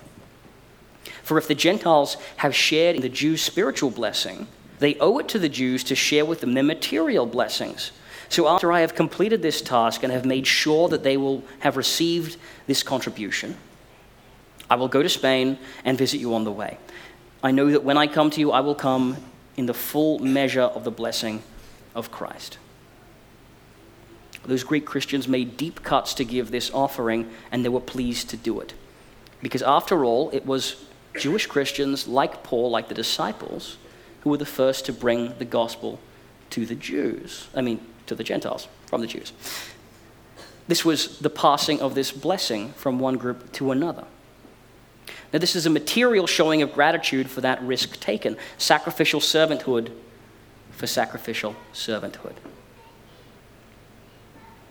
For 1.24 1.38
if 1.38 1.48
the 1.48 1.56
Gentiles 1.56 2.18
have 2.38 2.56
shared 2.56 2.96
in 2.96 3.02
the 3.02 3.10
Jews' 3.10 3.42
spiritual 3.42 3.90
blessing, 3.90 4.48
they 4.78 4.96
owe 4.96 5.18
it 5.18 5.28
to 5.30 5.40
the 5.40 5.50
Jews 5.50 5.84
to 5.86 5.96
share 5.96 6.26
with 6.26 6.42
them 6.42 6.54
their 6.54 6.64
material 6.64 7.26
blessings. 7.26 7.92
So 8.30 8.48
after 8.48 8.72
I 8.72 8.82
have 8.82 8.96
completed 8.96 9.42
this 9.42 9.62
task 9.62 10.04
and 10.04 10.14
have 10.14 10.26
made 10.26 10.46
sure 10.46 10.88
that 10.90 11.04
they 11.04 11.18
will 11.18 11.44
have 11.60 11.78
received 11.78 12.38
this 12.68 12.84
contribution, 12.84 13.58
I 14.70 14.76
will 14.76 14.88
go 14.88 15.02
to 15.02 15.10
Spain 15.10 15.58
and 15.84 15.98
visit 15.98 16.20
you 16.20 16.36
on 16.36 16.44
the 16.44 16.52
way. 16.52 16.78
I 17.44 17.52
know 17.52 17.72
that 17.72 17.84
when 17.84 17.98
I 17.98 18.06
come 18.06 18.30
to 18.32 18.40
you, 18.40 18.52
I 18.52 18.60
will 18.60 18.76
come 18.76 19.18
in 19.58 19.66
the 19.66 19.74
full 19.74 20.20
measure 20.20 20.62
of 20.62 20.84
the 20.84 20.92
blessing 20.92 21.42
of 21.96 22.12
Christ. 22.12 22.60
Those 24.46 24.64
Greek 24.64 24.86
Christians 24.86 25.28
made 25.28 25.58
deep 25.58 25.84
cuts 25.84 26.14
to 26.16 26.24
give 26.24 26.52
this 26.52 26.72
offering, 26.72 27.30
and 27.52 27.66
they 27.66 27.70
were 27.70 27.80
pleased 27.80 28.30
to 28.30 28.38
do 28.38 28.60
it. 28.60 28.74
Because 29.42 29.62
after 29.62 30.06
all, 30.06 30.30
it 30.32 30.46
was 30.46 30.86
Jewish 31.18 31.48
Christians 31.48 32.08
like 32.08 32.44
Paul, 32.44 32.70
like 32.70 32.90
the 32.90 32.94
disciples, 32.94 33.78
who 34.22 34.30
were 34.30 34.38
the 34.38 34.46
first 34.46 34.86
to 34.86 34.94
bring 34.94 35.34
the 35.40 35.46
gospel 35.46 36.00
to 36.52 36.66
the 36.66 36.76
Jews. 36.76 37.48
I 37.56 37.62
mean, 37.62 37.80
to 38.10 38.16
the 38.16 38.24
Gentiles 38.24 38.68
from 38.86 39.02
the 39.02 39.08
Jews. 39.08 39.32
This 40.68 40.86
was 40.86 41.18
the 41.20 41.30
passing 41.30 41.82
of 41.82 41.96
this 41.96 42.12
blessing 42.12 42.74
from 42.74 43.00
one 43.00 43.16
group 43.16 43.52
to 43.54 43.72
another. 43.72 44.06
Now, 45.32 45.40
this 45.40 45.56
is 45.56 45.66
a 45.66 45.70
material 45.70 46.28
showing 46.28 46.62
of 46.62 46.74
gratitude 46.74 47.30
for 47.30 47.42
that 47.42 47.62
risk 47.64 48.00
taken 48.00 48.38
sacrificial 48.58 49.20
servanthood 49.20 49.92
for 50.72 50.88
sacrificial 50.88 51.56
servanthood. 51.74 52.34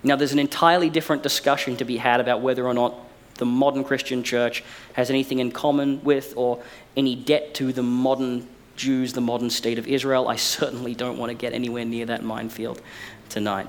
Now, 0.02 0.16
there's 0.16 0.32
an 0.32 0.38
entirely 0.38 0.90
different 0.90 1.22
discussion 1.22 1.76
to 1.76 1.84
be 1.84 1.96
had 1.96 2.20
about 2.20 2.40
whether 2.40 2.66
or 2.66 2.74
not 2.74 2.94
the 3.34 3.46
modern 3.46 3.84
Christian 3.84 4.22
church 4.22 4.64
has 4.92 5.10
anything 5.10 5.38
in 5.38 5.52
common 5.52 6.02
with 6.02 6.34
or 6.36 6.62
any 6.96 7.14
debt 7.14 7.54
to 7.54 7.72
the 7.72 7.82
modern 7.82 8.48
Jews, 8.76 9.12
the 9.12 9.20
modern 9.20 9.50
state 9.50 9.78
of 9.78 9.86
Israel. 9.86 10.28
I 10.28 10.36
certainly 10.36 10.94
don't 10.94 11.18
want 11.18 11.30
to 11.30 11.34
get 11.34 11.52
anywhere 11.52 11.84
near 11.84 12.06
that 12.06 12.22
minefield 12.22 12.80
tonight. 13.28 13.66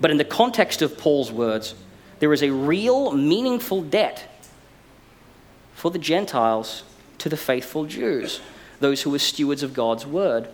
But 0.00 0.10
in 0.10 0.16
the 0.16 0.24
context 0.24 0.82
of 0.82 0.98
Paul's 0.98 1.30
words, 1.30 1.74
there 2.18 2.32
is 2.32 2.42
a 2.42 2.50
real, 2.50 3.12
meaningful 3.12 3.82
debt 3.82 4.28
for 5.74 5.90
the 5.90 5.98
Gentiles 5.98 6.82
to 7.18 7.28
the 7.28 7.36
faithful 7.36 7.84
Jews, 7.84 8.40
those 8.80 9.02
who 9.02 9.10
were 9.10 9.18
stewards 9.18 9.62
of 9.62 9.74
God's 9.74 10.06
word. 10.06 10.48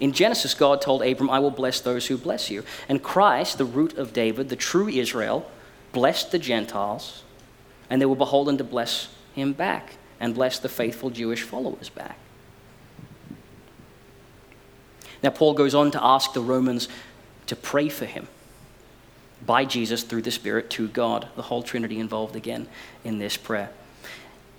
In 0.00 0.12
Genesis, 0.12 0.54
God 0.54 0.80
told 0.80 1.02
Abram, 1.02 1.30
I 1.30 1.38
will 1.38 1.50
bless 1.50 1.80
those 1.80 2.06
who 2.06 2.16
bless 2.16 2.50
you. 2.50 2.64
And 2.88 3.02
Christ, 3.02 3.58
the 3.58 3.64
root 3.64 3.96
of 3.96 4.12
David, 4.12 4.48
the 4.48 4.56
true 4.56 4.88
Israel, 4.88 5.50
blessed 5.92 6.32
the 6.32 6.38
Gentiles, 6.38 7.22
and 7.88 8.00
they 8.00 8.06
were 8.06 8.16
beholden 8.16 8.58
to 8.58 8.64
bless 8.64 9.08
him 9.34 9.52
back 9.52 9.96
and 10.18 10.34
bless 10.34 10.58
the 10.58 10.68
faithful 10.68 11.10
Jewish 11.10 11.42
followers 11.42 11.88
back. 11.88 12.18
Now, 15.24 15.30
Paul 15.30 15.54
goes 15.54 15.74
on 15.74 15.90
to 15.92 16.04
ask 16.04 16.34
the 16.34 16.42
Romans 16.42 16.86
to 17.46 17.56
pray 17.56 17.88
for 17.88 18.04
him 18.04 18.28
by 19.46 19.64
Jesus 19.64 20.02
through 20.02 20.20
the 20.20 20.30
Spirit 20.30 20.68
to 20.72 20.86
God, 20.86 21.28
the 21.34 21.40
whole 21.40 21.62
Trinity 21.62 21.98
involved 21.98 22.36
again 22.36 22.68
in 23.04 23.18
this 23.18 23.38
prayer. 23.38 23.70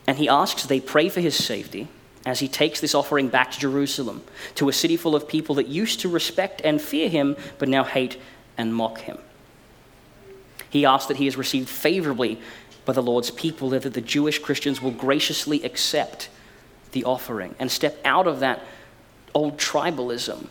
And 0.07 0.17
he 0.17 0.27
asks 0.27 0.63
they 0.63 0.79
pray 0.79 1.07
for 1.07 1.21
his 1.21 1.35
safety 1.35 1.87
as 2.25 2.39
he 2.39 2.47
takes 2.47 2.81
this 2.81 2.95
offering 2.95 3.27
back 3.27 3.51
to 3.51 3.59
Jerusalem, 3.59 4.23
to 4.55 4.67
a 4.67 4.73
city 4.73 4.97
full 4.97 5.15
of 5.15 5.27
people 5.27 5.53
that 5.55 5.67
used 5.67 5.99
to 5.99 6.09
respect 6.09 6.61
and 6.63 6.81
fear 6.81 7.09
him, 7.09 7.37
but 7.59 7.69
now 7.69 7.83
hate 7.83 8.17
and 8.57 8.73
mock 8.73 9.01
him. 9.01 9.19
He 10.71 10.83
asks 10.83 11.05
that 11.09 11.17
he 11.17 11.27
is 11.27 11.37
received 11.37 11.69
favorably 11.69 12.41
by 12.85 12.93
the 12.93 13.03
Lord's 13.03 13.29
people, 13.29 13.69
that 13.69 13.93
the 13.93 14.01
Jewish 14.01 14.39
Christians 14.39 14.81
will 14.81 14.89
graciously 14.89 15.61
accept 15.63 16.27
the 16.91 17.03
offering 17.03 17.53
and 17.59 17.71
step 17.71 17.99
out 18.03 18.25
of 18.25 18.39
that 18.39 18.63
old 19.35 19.57
tribalism 19.59 20.47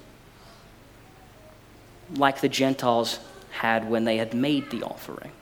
like 2.14 2.40
the 2.40 2.48
Gentiles 2.48 3.18
had 3.50 3.88
when 3.88 4.04
they 4.04 4.16
had 4.16 4.34
made 4.34 4.70
the 4.70 4.82
offering. 4.82 5.32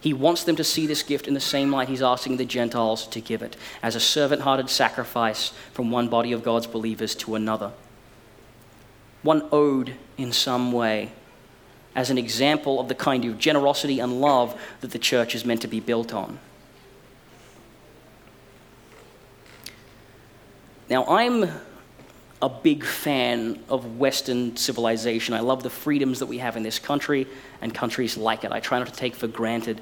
He 0.00 0.12
wants 0.12 0.44
them 0.44 0.56
to 0.56 0.64
see 0.64 0.86
this 0.86 1.02
gift 1.02 1.26
in 1.26 1.34
the 1.34 1.40
same 1.40 1.72
light 1.72 1.88
he's 1.88 2.02
asking 2.02 2.36
the 2.36 2.44
Gentiles 2.44 3.06
to 3.08 3.20
give 3.20 3.42
it, 3.42 3.56
as 3.82 3.96
a 3.96 4.00
servant 4.00 4.42
hearted 4.42 4.70
sacrifice 4.70 5.52
from 5.72 5.90
one 5.90 6.08
body 6.08 6.32
of 6.32 6.44
God's 6.44 6.66
believers 6.66 7.14
to 7.16 7.34
another. 7.34 7.72
One 9.22 9.48
owed 9.50 9.94
in 10.16 10.30
some 10.32 10.70
way, 10.70 11.10
as 11.96 12.10
an 12.10 12.18
example 12.18 12.78
of 12.78 12.86
the 12.86 12.94
kind 12.94 13.24
of 13.24 13.38
generosity 13.38 13.98
and 13.98 14.20
love 14.20 14.60
that 14.80 14.92
the 14.92 14.98
church 14.98 15.34
is 15.34 15.44
meant 15.44 15.62
to 15.62 15.68
be 15.68 15.80
built 15.80 16.14
on. 16.14 16.38
Now, 20.88 21.04
I'm 21.06 21.50
a 22.42 22.48
big 22.48 22.84
fan 22.84 23.58
of 23.68 23.98
Western 23.98 24.56
civilization. 24.56 25.34
I 25.34 25.40
love 25.40 25.62
the 25.62 25.70
freedoms 25.70 26.18
that 26.18 26.26
we 26.26 26.38
have 26.38 26.56
in 26.56 26.62
this 26.62 26.78
country 26.78 27.26
and 27.60 27.74
countries 27.74 28.16
like 28.16 28.44
it. 28.44 28.52
I 28.52 28.60
try 28.60 28.78
not 28.78 28.88
to 28.88 28.94
take 28.94 29.14
for 29.14 29.26
granted 29.26 29.80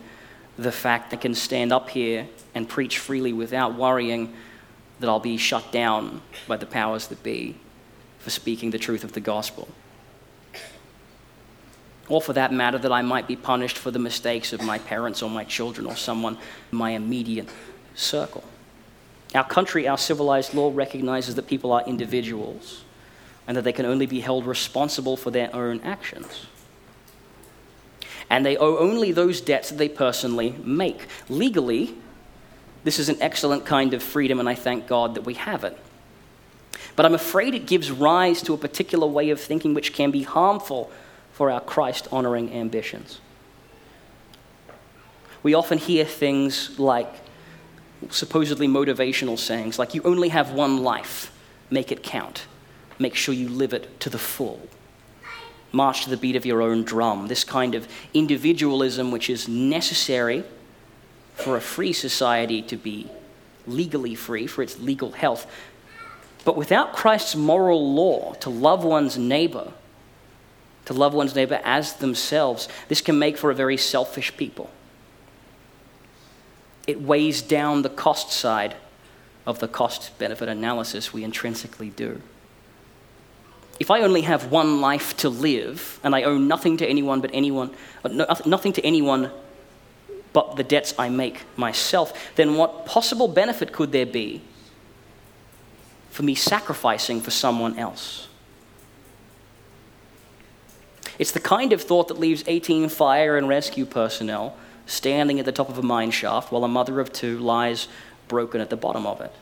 the 0.57 0.71
fact 0.71 1.11
that 1.11 1.19
I 1.19 1.23
can 1.23 1.35
stand 1.35 1.73
up 1.73 1.91
here 1.91 2.29
and 2.55 2.69
preach 2.69 2.99
freely 2.99 3.33
without 3.33 3.75
worrying 3.75 4.33
that 5.01 5.09
I'll 5.09 5.19
be 5.19 5.37
shut 5.37 5.73
down 5.73 6.23
by 6.47 6.57
the 6.57 6.67
powers 6.67 7.09
that 7.09 7.23
be 7.25 7.57
for 8.21 8.31
speaking 8.31 8.71
the 8.71 8.79
truth 8.79 9.03
of 9.03 9.13
the 9.13 9.21
gospel. 9.21 9.69
Or 12.09 12.21
for 12.21 12.35
that 12.35 12.53
matter, 12.53 12.79
that 12.79 12.93
I 12.93 13.03
might 13.03 13.27
be 13.27 13.35
punished 13.35 13.79
for 13.79 13.91
the 13.91 13.99
mistakes 13.99 14.53
of 14.53 14.63
my 14.63 14.79
parents 14.79 15.23
or 15.23 15.31
my 15.31 15.45
children 15.45 15.87
or 15.87 15.97
someone 15.97 16.39
in 16.71 16.79
my 16.79 16.91
immediate 16.91 17.49
circle. 17.95 18.45
Our 19.35 19.45
country, 19.45 19.89
our 19.89 19.99
civilized 19.99 20.55
law 20.55 20.71
recognizes 20.73 21.35
that 21.35 21.47
people 21.47 21.73
are 21.73 21.83
individuals 21.87 22.85
and 23.47 23.57
that 23.57 23.63
they 23.63 23.73
can 23.73 23.85
only 23.85 24.07
be 24.07 24.21
held 24.21 24.47
responsible 24.47 25.17
for 25.17 25.31
their 25.31 25.55
own 25.55 25.81
actions. 25.81 26.47
and 28.31 28.45
they 28.45 28.57
owe 28.57 28.79
only 28.79 29.13
those 29.13 29.41
debts 29.41 29.69
that 29.69 29.77
they 29.77 29.89
personally 29.89 30.55
make. 30.65 31.07
Legally, 31.29 31.95
this 32.83 32.99
is 32.99 33.09
an 33.09 33.17
excellent 33.21 33.65
kind 33.67 33.95
of 33.95 34.03
freedom, 34.03 34.41
and 34.41 34.49
I 34.49 34.55
thank 34.55 34.87
God 34.87 35.15
that 35.15 35.23
we 35.23 35.35
have 35.35 35.65
it. 35.65 35.79
But 36.97 37.07
I'm 37.07 37.15
afraid 37.15 37.55
it 37.55 37.67
gives 37.67 37.91
rise 37.91 38.43
to 38.43 38.55
a 38.55 38.59
particular 38.59 39.07
way 39.07 39.31
of 39.31 39.41
thinking 39.41 39.75
which 39.75 39.93
can 39.93 40.11
be 40.11 40.23
harmful 40.23 40.91
for 41.33 41.51
our 41.51 41.61
Christ 41.61 42.09
honoring 42.13 42.53
ambitions. 42.53 43.21
We 45.43 45.55
often 45.55 45.79
hear 45.79 46.05
things 46.05 46.79
like 46.79 47.13
supposedly 48.11 48.69
motivational 48.69 49.39
sayings, 49.39 49.79
like, 49.79 49.95
you 49.95 50.03
only 50.05 50.29
have 50.29 50.53
one 50.53 50.83
life, 50.83 51.33
make 51.71 51.93
it 51.93 52.03
count, 52.03 52.47
make 52.99 53.15
sure 53.15 53.35
you 53.35 53.49
live 53.49 53.73
it 53.73 54.01
to 54.01 54.11
the 54.11 54.19
full. 54.19 54.61
March 55.73 56.05
to 56.05 56.11
the 56.11 56.17
beat 56.17 56.37
of 56.37 56.47
your 56.47 56.63
own 56.63 56.85
drum. 56.85 57.27
This 57.27 57.43
kind 57.43 57.75
of 57.75 57.89
individualism, 58.15 59.11
which 59.11 59.29
is 59.29 59.49
necessary 59.49 60.45
for 61.35 61.57
a 61.57 61.61
free 61.61 61.93
society 61.93 62.63
to 62.63 62.77
be 62.77 63.09
legally 63.67 64.15
free, 64.15 64.47
for 64.47 64.63
its 64.63 64.79
legal 64.79 65.13
health. 65.13 65.51
But 66.45 66.57
without 66.57 66.93
Christ's 66.93 67.35
moral 67.35 67.95
law 67.95 68.35
to 68.35 68.51
love 68.51 68.85
one's 68.85 69.19
neighbor, 69.19 69.73
to 70.85 70.93
love 70.93 71.15
one's 71.15 71.35
neighbor 71.35 71.61
as 71.65 71.95
themselves, 71.95 72.69
this 72.89 73.01
can 73.01 73.19
make 73.19 73.37
for 73.37 73.51
a 73.51 73.55
very 73.55 73.77
selfish 73.77 74.37
people. 74.37 74.71
It 76.87 77.01
weighs 77.01 77.43
down 77.43 77.83
the 77.83 77.89
cost 77.89 78.33
side 78.33 78.77
of 79.47 79.59
the 79.59 79.69
cost 79.69 80.17
benefit 80.19 80.49
analysis 80.49 81.13
we 81.13 81.25
intrinsically 81.25 81.91
do. 81.91 82.21
If 83.81 83.91
I 83.91 84.03
only 84.03 84.23
have 84.23 84.51
one 84.51 84.81
life 84.81 85.17
to 85.19 85.29
live 85.29 85.99
and 86.05 86.15
I 86.15 86.23
owe 86.23 86.39
nothing 86.39 86.77
to 86.79 86.87
anyone 86.87 87.21
but 87.21 87.31
anyone, 87.33 87.75
uh, 88.05 88.37
nothing 88.47 88.73
to 88.75 88.85
anyone 88.85 89.31
but 90.33 90.57
the 90.57 90.65
debts 90.65 90.95
I 90.99 91.09
make 91.09 91.43
myself, 91.57 92.35
then 92.37 92.57
what 92.57 92.87
possible 92.87 93.29
benefit 93.29 93.73
could 93.73 93.93
there 93.93 94.07
be 94.07 94.43
for 96.11 96.23
me 96.23 96.35
sacrificing 96.35 97.21
for 97.21 97.31
someone 97.31 97.79
else? 97.79 98.29
It's 101.19 101.33
the 101.33 101.41
kind 101.41 101.73
of 101.73 101.83
thought 101.83 102.09
that 102.09 102.19
leaves 102.19 102.43
18 102.47 102.89
fire 102.89 103.37
and 103.37 103.49
rescue 103.49 103.87
personnel 103.87 104.57
standing 104.87 105.39
at 105.39 105.47
the 105.47 105.53
top 105.53 105.69
of 105.69 105.79
a 105.79 105.83
mine 105.83 106.11
shaft 106.11 106.53
while 106.53 106.65
a 106.65 106.69
mother 106.69 107.01
of 107.01 107.13
two 107.13 107.39
lies 107.39 107.89
broken 108.29 108.61
at 108.61 108.71
the 108.71 108.77
bottom 108.77 109.07
of 109.07 109.21
it. 109.21 109.33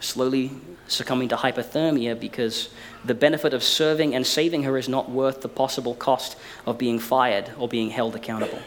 Slowly 0.00 0.50
succumbing 0.88 1.28
to 1.28 1.36
hypothermia 1.36 2.18
because 2.18 2.70
the 3.04 3.14
benefit 3.14 3.54
of 3.54 3.62
serving 3.62 4.14
and 4.14 4.26
saving 4.26 4.64
her 4.64 4.76
is 4.76 4.88
not 4.88 5.10
worth 5.10 5.42
the 5.42 5.48
possible 5.48 5.94
cost 5.94 6.36
of 6.66 6.76
being 6.76 6.98
fired 6.98 7.50
or 7.58 7.68
being 7.68 7.90
held 7.90 8.14
accountable. 8.14 8.58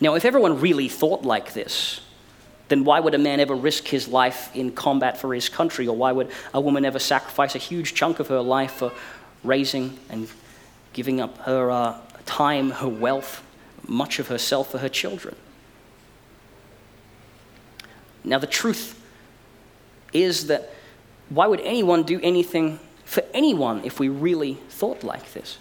Now, 0.00 0.14
if 0.14 0.24
everyone 0.24 0.60
really 0.60 0.88
thought 0.88 1.24
like 1.24 1.52
this, 1.54 2.00
then 2.68 2.84
why 2.84 3.00
would 3.00 3.14
a 3.14 3.18
man 3.18 3.40
ever 3.40 3.54
risk 3.54 3.86
his 3.88 4.08
life 4.08 4.54
in 4.54 4.72
combat 4.72 5.18
for 5.18 5.34
his 5.34 5.48
country? 5.48 5.86
Or 5.86 5.96
why 5.96 6.12
would 6.12 6.30
a 6.54 6.60
woman 6.60 6.84
ever 6.84 6.98
sacrifice 6.98 7.54
a 7.54 7.58
huge 7.58 7.94
chunk 7.94 8.20
of 8.20 8.28
her 8.28 8.40
life 8.40 8.72
for 8.72 8.92
raising 9.42 9.98
and 10.08 10.28
giving 10.98 11.20
up 11.20 11.38
her 11.38 11.70
uh, 11.70 11.96
time, 12.26 12.70
her 12.70 12.88
wealth, 12.88 13.44
much 13.86 14.18
of 14.18 14.26
herself 14.26 14.72
for 14.72 14.78
her 14.78 14.88
children? 14.88 15.36
Now, 18.24 18.40
the 18.40 18.48
truth 18.48 19.00
is 20.12 20.48
that 20.48 20.74
why 21.28 21.46
would 21.46 21.60
anyone 21.60 22.02
do 22.02 22.18
anything 22.20 22.80
for 23.04 23.22
anyone 23.32 23.84
if 23.84 24.00
we 24.00 24.08
really 24.08 24.54
thought 24.70 25.04
like 25.04 25.34
this? 25.34 25.58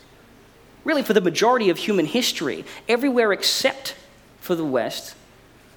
Really, 0.84 1.04
for 1.04 1.13
the 1.13 1.21
majority 1.21 1.69
of 1.69 1.78
human 1.78 2.08
history, 2.08 2.65
everywhere 2.89 3.32
except 3.32 3.95
for 4.39 4.56
the 4.56 4.65
West, 4.65 5.13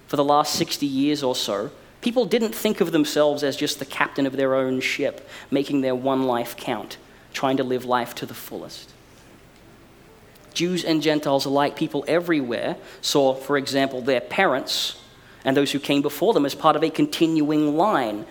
for 0.06 0.16
the 0.16 0.24
last 0.24 0.54
60 0.54 0.86
years 0.86 1.22
or 1.22 1.36
so, 1.36 1.70
people 2.00 2.24
didn't 2.24 2.54
think 2.54 2.80
of 2.80 2.92
themselves 2.92 3.42
as 3.42 3.58
just 3.58 3.78
the 3.78 3.84
captain 3.84 4.24
of 4.24 4.36
their 4.36 4.54
own 4.54 4.80
ship, 4.80 5.28
making 5.50 5.82
their 5.82 5.94
one 5.94 6.22
life 6.22 6.56
count, 6.56 6.96
trying 7.34 7.58
to 7.58 7.62
live 7.62 7.84
life 7.84 8.14
to 8.14 8.24
the 8.24 8.32
fullest. 8.32 8.94
Jews 10.54 10.84
and 10.84 11.02
Gentiles 11.02 11.44
alike, 11.44 11.76
people 11.76 12.04
everywhere, 12.08 12.76
saw, 13.00 13.34
for 13.34 13.56
example, 13.56 14.00
their 14.00 14.20
parents 14.20 15.00
and 15.44 15.56
those 15.56 15.72
who 15.72 15.78
came 15.78 16.02
before 16.02 16.34
them 16.34 16.44
as 16.44 16.54
part 16.54 16.76
of 16.76 16.82
a 16.82 16.90
continuing 16.90 17.76
line, 17.76 18.26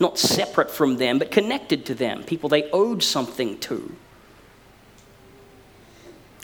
not 0.00 0.18
separate 0.18 0.70
from 0.70 0.96
them, 0.96 1.18
but 1.18 1.30
connected 1.30 1.86
to 1.86 1.94
them, 1.94 2.22
people 2.22 2.48
they 2.48 2.70
owed 2.70 3.02
something 3.02 3.58
to. 3.60 3.94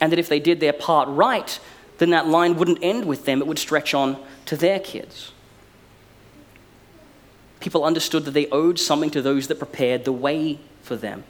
And 0.00 0.11
that 0.12 0.18
if 0.18 0.28
they 0.28 0.40
did 0.40 0.61
their 0.61 0.72
part 0.72 1.08
right, 1.08 1.58
then 1.98 2.11
that 2.11 2.26
line 2.26 2.56
wouldn't 2.56 2.80
end 2.82 3.04
with 3.04 3.24
them, 3.24 3.40
it 3.40 3.46
would 3.46 3.58
stretch 3.58 3.94
on 3.94 4.22
to 4.46 4.56
their 4.56 4.80
kids. 4.80 5.32
People 7.61 7.85
understood 7.85 8.24
that 8.24 8.32
they 8.32 8.48
owed 8.48 8.78
something 8.78 9.11
to 9.11 9.22
those 9.22 9.46
that 9.46 9.58
prepared 9.58 10.04
the 10.04 10.12
way 10.12 10.58
for 10.82 10.96
them, 10.96 11.22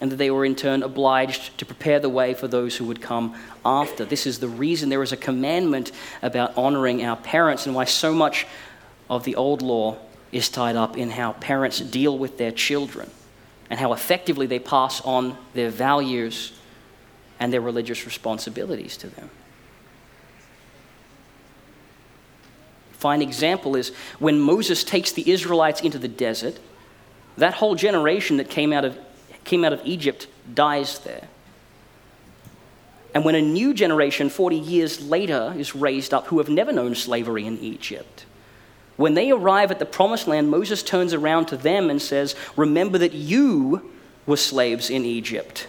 and 0.00 0.12
that 0.12 0.16
they 0.16 0.30
were 0.30 0.44
in 0.44 0.54
turn 0.54 0.82
obliged 0.82 1.56
to 1.58 1.64
prepare 1.64 1.98
the 1.98 2.08
way 2.08 2.34
for 2.34 2.48
those 2.48 2.76
who 2.76 2.84
would 2.84 3.00
come 3.00 3.34
after. 3.64 4.04
This 4.04 4.26
is 4.26 4.38
the 4.38 4.48
reason 4.48 4.88
there 4.88 5.02
is 5.02 5.12
a 5.12 5.16
commandment 5.16 5.92
about 6.22 6.56
honoring 6.56 7.04
our 7.04 7.16
parents, 7.16 7.66
and 7.66 7.74
why 7.74 7.84
so 7.84 8.14
much 8.14 8.46
of 9.08 9.24
the 9.24 9.36
old 9.36 9.62
law 9.62 9.96
is 10.32 10.48
tied 10.48 10.76
up 10.76 10.96
in 10.96 11.10
how 11.10 11.32
parents 11.32 11.80
deal 11.80 12.18
with 12.18 12.36
their 12.36 12.50
children 12.50 13.10
and 13.70 13.80
how 13.80 13.92
effectively 13.92 14.46
they 14.46 14.58
pass 14.58 15.00
on 15.00 15.36
their 15.54 15.70
values 15.70 16.52
and 17.40 17.52
their 17.52 17.60
religious 17.60 18.04
responsibilities 18.04 18.96
to 18.96 19.08
them. 19.08 19.30
fine 23.06 23.22
example 23.22 23.76
is 23.76 23.90
when 24.18 24.40
Moses 24.40 24.82
takes 24.82 25.12
the 25.12 25.30
Israelites 25.30 25.80
into 25.80 25.96
the 25.96 26.08
desert, 26.08 26.58
that 27.36 27.54
whole 27.54 27.76
generation 27.76 28.38
that 28.38 28.50
came 28.50 28.72
out 28.72 28.84
of, 28.84 28.98
came 29.46 29.64
out 29.64 29.72
of 29.72 29.80
Egypt 29.84 30.26
dies 30.52 30.98
there. 30.98 31.28
And 33.14 33.24
when 33.24 33.34
a 33.34 33.40
new 33.40 33.72
generation, 33.72 34.28
40 34.28 34.56
years 34.56 35.00
later, 35.00 35.54
is 35.56 35.74
raised 35.74 36.12
up 36.12 36.26
who 36.26 36.36
have 36.36 36.50
never 36.50 36.70
known 36.70 36.94
slavery 36.94 37.46
in 37.46 37.58
Egypt, 37.60 38.26
when 38.96 39.14
they 39.14 39.30
arrive 39.30 39.70
at 39.70 39.78
the 39.78 39.86
promised 39.86 40.26
land, 40.26 40.50
Moses 40.50 40.82
turns 40.82 41.14
around 41.14 41.46
to 41.46 41.56
them 41.56 41.88
and 41.88 42.00
says, 42.00 42.34
Remember 42.56 42.98
that 42.98 43.12
you 43.12 43.90
were 44.26 44.36
slaves 44.36 44.90
in 44.90 45.04
Egypt, 45.04 45.66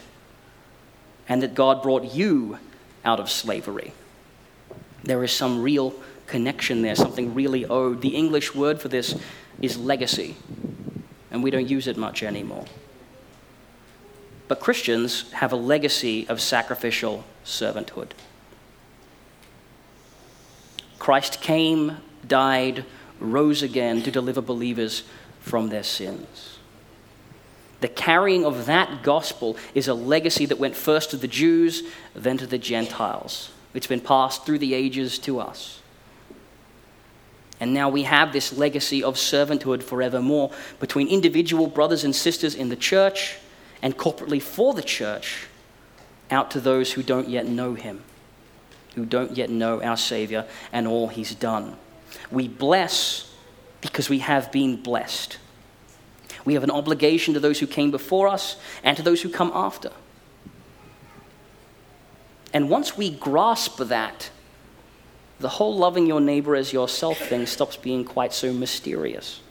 and 1.29 1.41
that 1.43 1.53
God 1.53 1.81
brought 1.83 2.13
you 2.13 2.57
out 3.05 3.19
of 3.19 3.29
slavery. 3.29 3.93
There 5.03 5.23
is 5.23 5.31
some 5.31 5.61
real 5.61 5.93
connection 6.25 6.81
there, 6.81 6.95
something 6.95 7.33
really 7.33 7.65
owed. 7.65 8.01
The 8.01 8.15
English 8.15 8.55
word 8.55 8.81
for 8.81 8.87
this 8.87 9.17
is 9.61 9.77
legacy, 9.77 10.35
and 11.31 11.43
we 11.43 11.51
don't 11.51 11.69
use 11.69 11.87
it 11.87 11.97
much 11.97 12.23
anymore. 12.23 12.65
But 14.47 14.59
Christians 14.59 15.31
have 15.33 15.51
a 15.51 15.57
legacy 15.57 16.27
of 16.29 16.41
sacrificial 16.41 17.23
servanthood. 17.43 18.11
Christ 20.99 21.41
came, 21.41 21.97
died, 22.27 22.85
rose 23.19 23.61
again 23.61 24.01
to 24.03 24.11
deliver 24.11 24.41
believers 24.41 25.03
from 25.41 25.69
their 25.69 25.83
sins. 25.83 26.59
The 27.79 27.87
carrying 27.87 28.43
of 28.45 28.65
that 28.65 29.03
gospel 29.03 29.55
is 29.75 29.87
a 29.87 29.93
legacy 29.93 30.45
that 30.47 30.57
went 30.57 30.75
first 30.75 31.11
to 31.11 31.17
the 31.17 31.27
Jews, 31.27 31.83
then 32.15 32.37
to 32.37 32.47
the 32.47 32.57
Gentiles. 32.57 33.51
It's 33.73 33.87
been 33.87 34.01
passed 34.01 34.45
through 34.45 34.59
the 34.59 34.73
ages 34.73 35.19
to 35.19 35.39
us. 35.39 35.81
And 37.59 37.73
now 37.73 37.89
we 37.89 38.03
have 38.03 38.33
this 38.33 38.53
legacy 38.53 39.03
of 39.03 39.15
servanthood 39.15 39.83
forevermore 39.83 40.51
between 40.79 41.07
individual 41.07 41.67
brothers 41.67 42.03
and 42.03 42.15
sisters 42.15 42.55
in 42.55 42.69
the 42.69 42.75
church 42.75 43.37
and 43.81 43.97
corporately 43.97 44.41
for 44.41 44.73
the 44.73 44.81
church 44.81 45.47
out 46.29 46.51
to 46.51 46.59
those 46.59 46.93
who 46.93 47.03
don't 47.03 47.29
yet 47.29 47.45
know 47.47 47.73
him, 47.73 48.03
who 48.95 49.05
don't 49.05 49.37
yet 49.37 49.49
know 49.49 49.81
our 49.81 49.97
Savior 49.97 50.45
and 50.71 50.87
all 50.87 51.07
he's 51.07 51.35
done. 51.35 51.75
We 52.31 52.47
bless 52.47 53.33
because 53.81 54.09
we 54.09 54.19
have 54.19 54.51
been 54.51 54.81
blessed. 54.81 55.37
We 56.45 56.53
have 56.53 56.63
an 56.63 56.71
obligation 56.71 57.33
to 57.33 57.39
those 57.39 57.59
who 57.59 57.67
came 57.67 57.91
before 57.91 58.27
us 58.27 58.57
and 58.83 58.95
to 58.97 59.03
those 59.03 59.21
who 59.21 59.29
come 59.29 59.51
after. 59.53 59.91
And 62.53 62.69
once 62.69 62.97
we 62.97 63.11
grasp 63.11 63.77
that, 63.79 64.29
the 65.39 65.49
whole 65.49 65.75
loving 65.75 66.07
your 66.07 66.21
neighbor 66.21 66.55
as 66.55 66.73
yourself 66.73 67.17
thing 67.19 67.45
stops 67.45 67.77
being 67.77 68.03
quite 68.03 68.33
so 68.33 68.51
mysterious. 68.51 69.41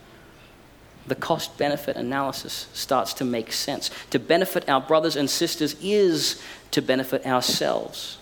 The 1.07 1.15
cost 1.15 1.57
benefit 1.57 1.95
analysis 1.95 2.67
starts 2.73 3.13
to 3.15 3.25
make 3.25 3.53
sense. 3.53 3.89
To 4.09 4.19
benefit 4.19 4.67
our 4.67 4.81
brothers 4.81 5.15
and 5.15 5.29
sisters 5.29 5.75
is 5.81 6.41
to 6.71 6.81
benefit 6.81 7.25
ourselves. 7.25 8.17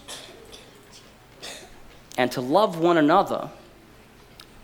And 2.17 2.31
to 2.33 2.41
love 2.41 2.79
one 2.79 2.97
another 2.97 3.49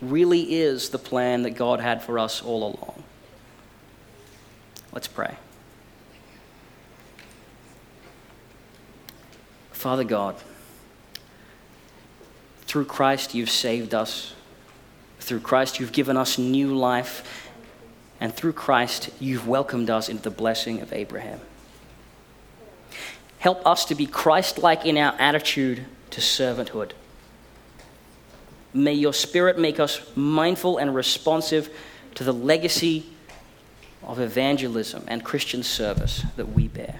really 0.01 0.53
is 0.53 0.89
the 0.89 0.97
plan 0.97 1.43
that 1.43 1.51
God 1.51 1.79
had 1.79 2.03
for 2.03 2.17
us 2.19 2.41
all 2.41 2.63
along. 2.63 3.03
Let's 4.93 5.07
pray. 5.07 5.35
Father 9.71 10.03
God, 10.03 10.35
through 12.61 12.85
Christ 12.85 13.33
you've 13.33 13.49
saved 13.49 13.93
us. 13.93 14.33
Through 15.19 15.39
Christ 15.39 15.79
you've 15.79 15.91
given 15.91 16.17
us 16.17 16.37
new 16.37 16.75
life. 16.75 17.50
And 18.21 18.33
through 18.33 18.53
Christ 18.53 19.09
you've 19.19 19.47
welcomed 19.47 19.89
us 19.89 20.07
into 20.07 20.23
the 20.23 20.31
blessing 20.31 20.79
of 20.79 20.93
Abraham. 20.93 21.41
Help 23.39 23.65
us 23.65 23.83
to 23.85 23.95
be 23.95 24.05
Christ 24.05 24.59
like 24.59 24.85
in 24.85 24.97
our 24.97 25.15
attitude 25.19 25.83
to 26.11 26.21
servanthood. 26.21 26.91
May 28.73 28.93
your 28.93 29.13
Spirit 29.13 29.57
make 29.57 29.79
us 29.79 29.99
mindful 30.15 30.77
and 30.77 30.93
responsive 30.93 31.69
to 32.15 32.23
the 32.23 32.33
legacy 32.33 33.07
of 34.03 34.19
evangelism 34.19 35.03
and 35.07 35.23
Christian 35.23 35.63
service 35.63 36.23
that 36.35 36.49
we 36.49 36.67
bear. 36.67 36.99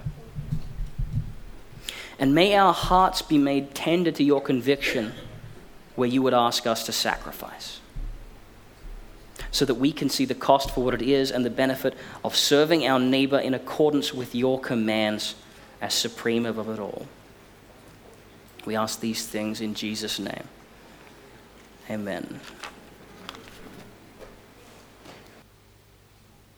And 2.17 2.33
may 2.33 2.55
our 2.55 2.73
hearts 2.73 3.21
be 3.21 3.37
made 3.37 3.75
tender 3.75 4.11
to 4.11 4.23
your 4.23 4.41
conviction 4.41 5.13
where 5.95 6.09
you 6.09 6.21
would 6.21 6.33
ask 6.33 6.65
us 6.65 6.85
to 6.85 6.91
sacrifice, 6.91 7.80
so 9.51 9.65
that 9.65 9.75
we 9.75 9.91
can 9.91 10.09
see 10.09 10.25
the 10.25 10.35
cost 10.35 10.71
for 10.71 10.83
what 10.83 10.93
it 10.93 11.01
is 11.01 11.29
and 11.29 11.45
the 11.45 11.49
benefit 11.49 11.93
of 12.23 12.35
serving 12.35 12.87
our 12.87 12.99
neighbor 12.99 13.37
in 13.37 13.53
accordance 13.53 14.13
with 14.13 14.33
your 14.33 14.59
commands 14.59 15.35
as 15.81 15.93
supreme 15.93 16.45
above 16.45 16.69
it 16.69 16.79
all. 16.79 17.05
We 18.65 18.75
ask 18.75 18.99
these 18.99 19.25
things 19.25 19.59
in 19.59 19.73
Jesus' 19.73 20.19
name. 20.19 20.47
Amen. 21.89 22.39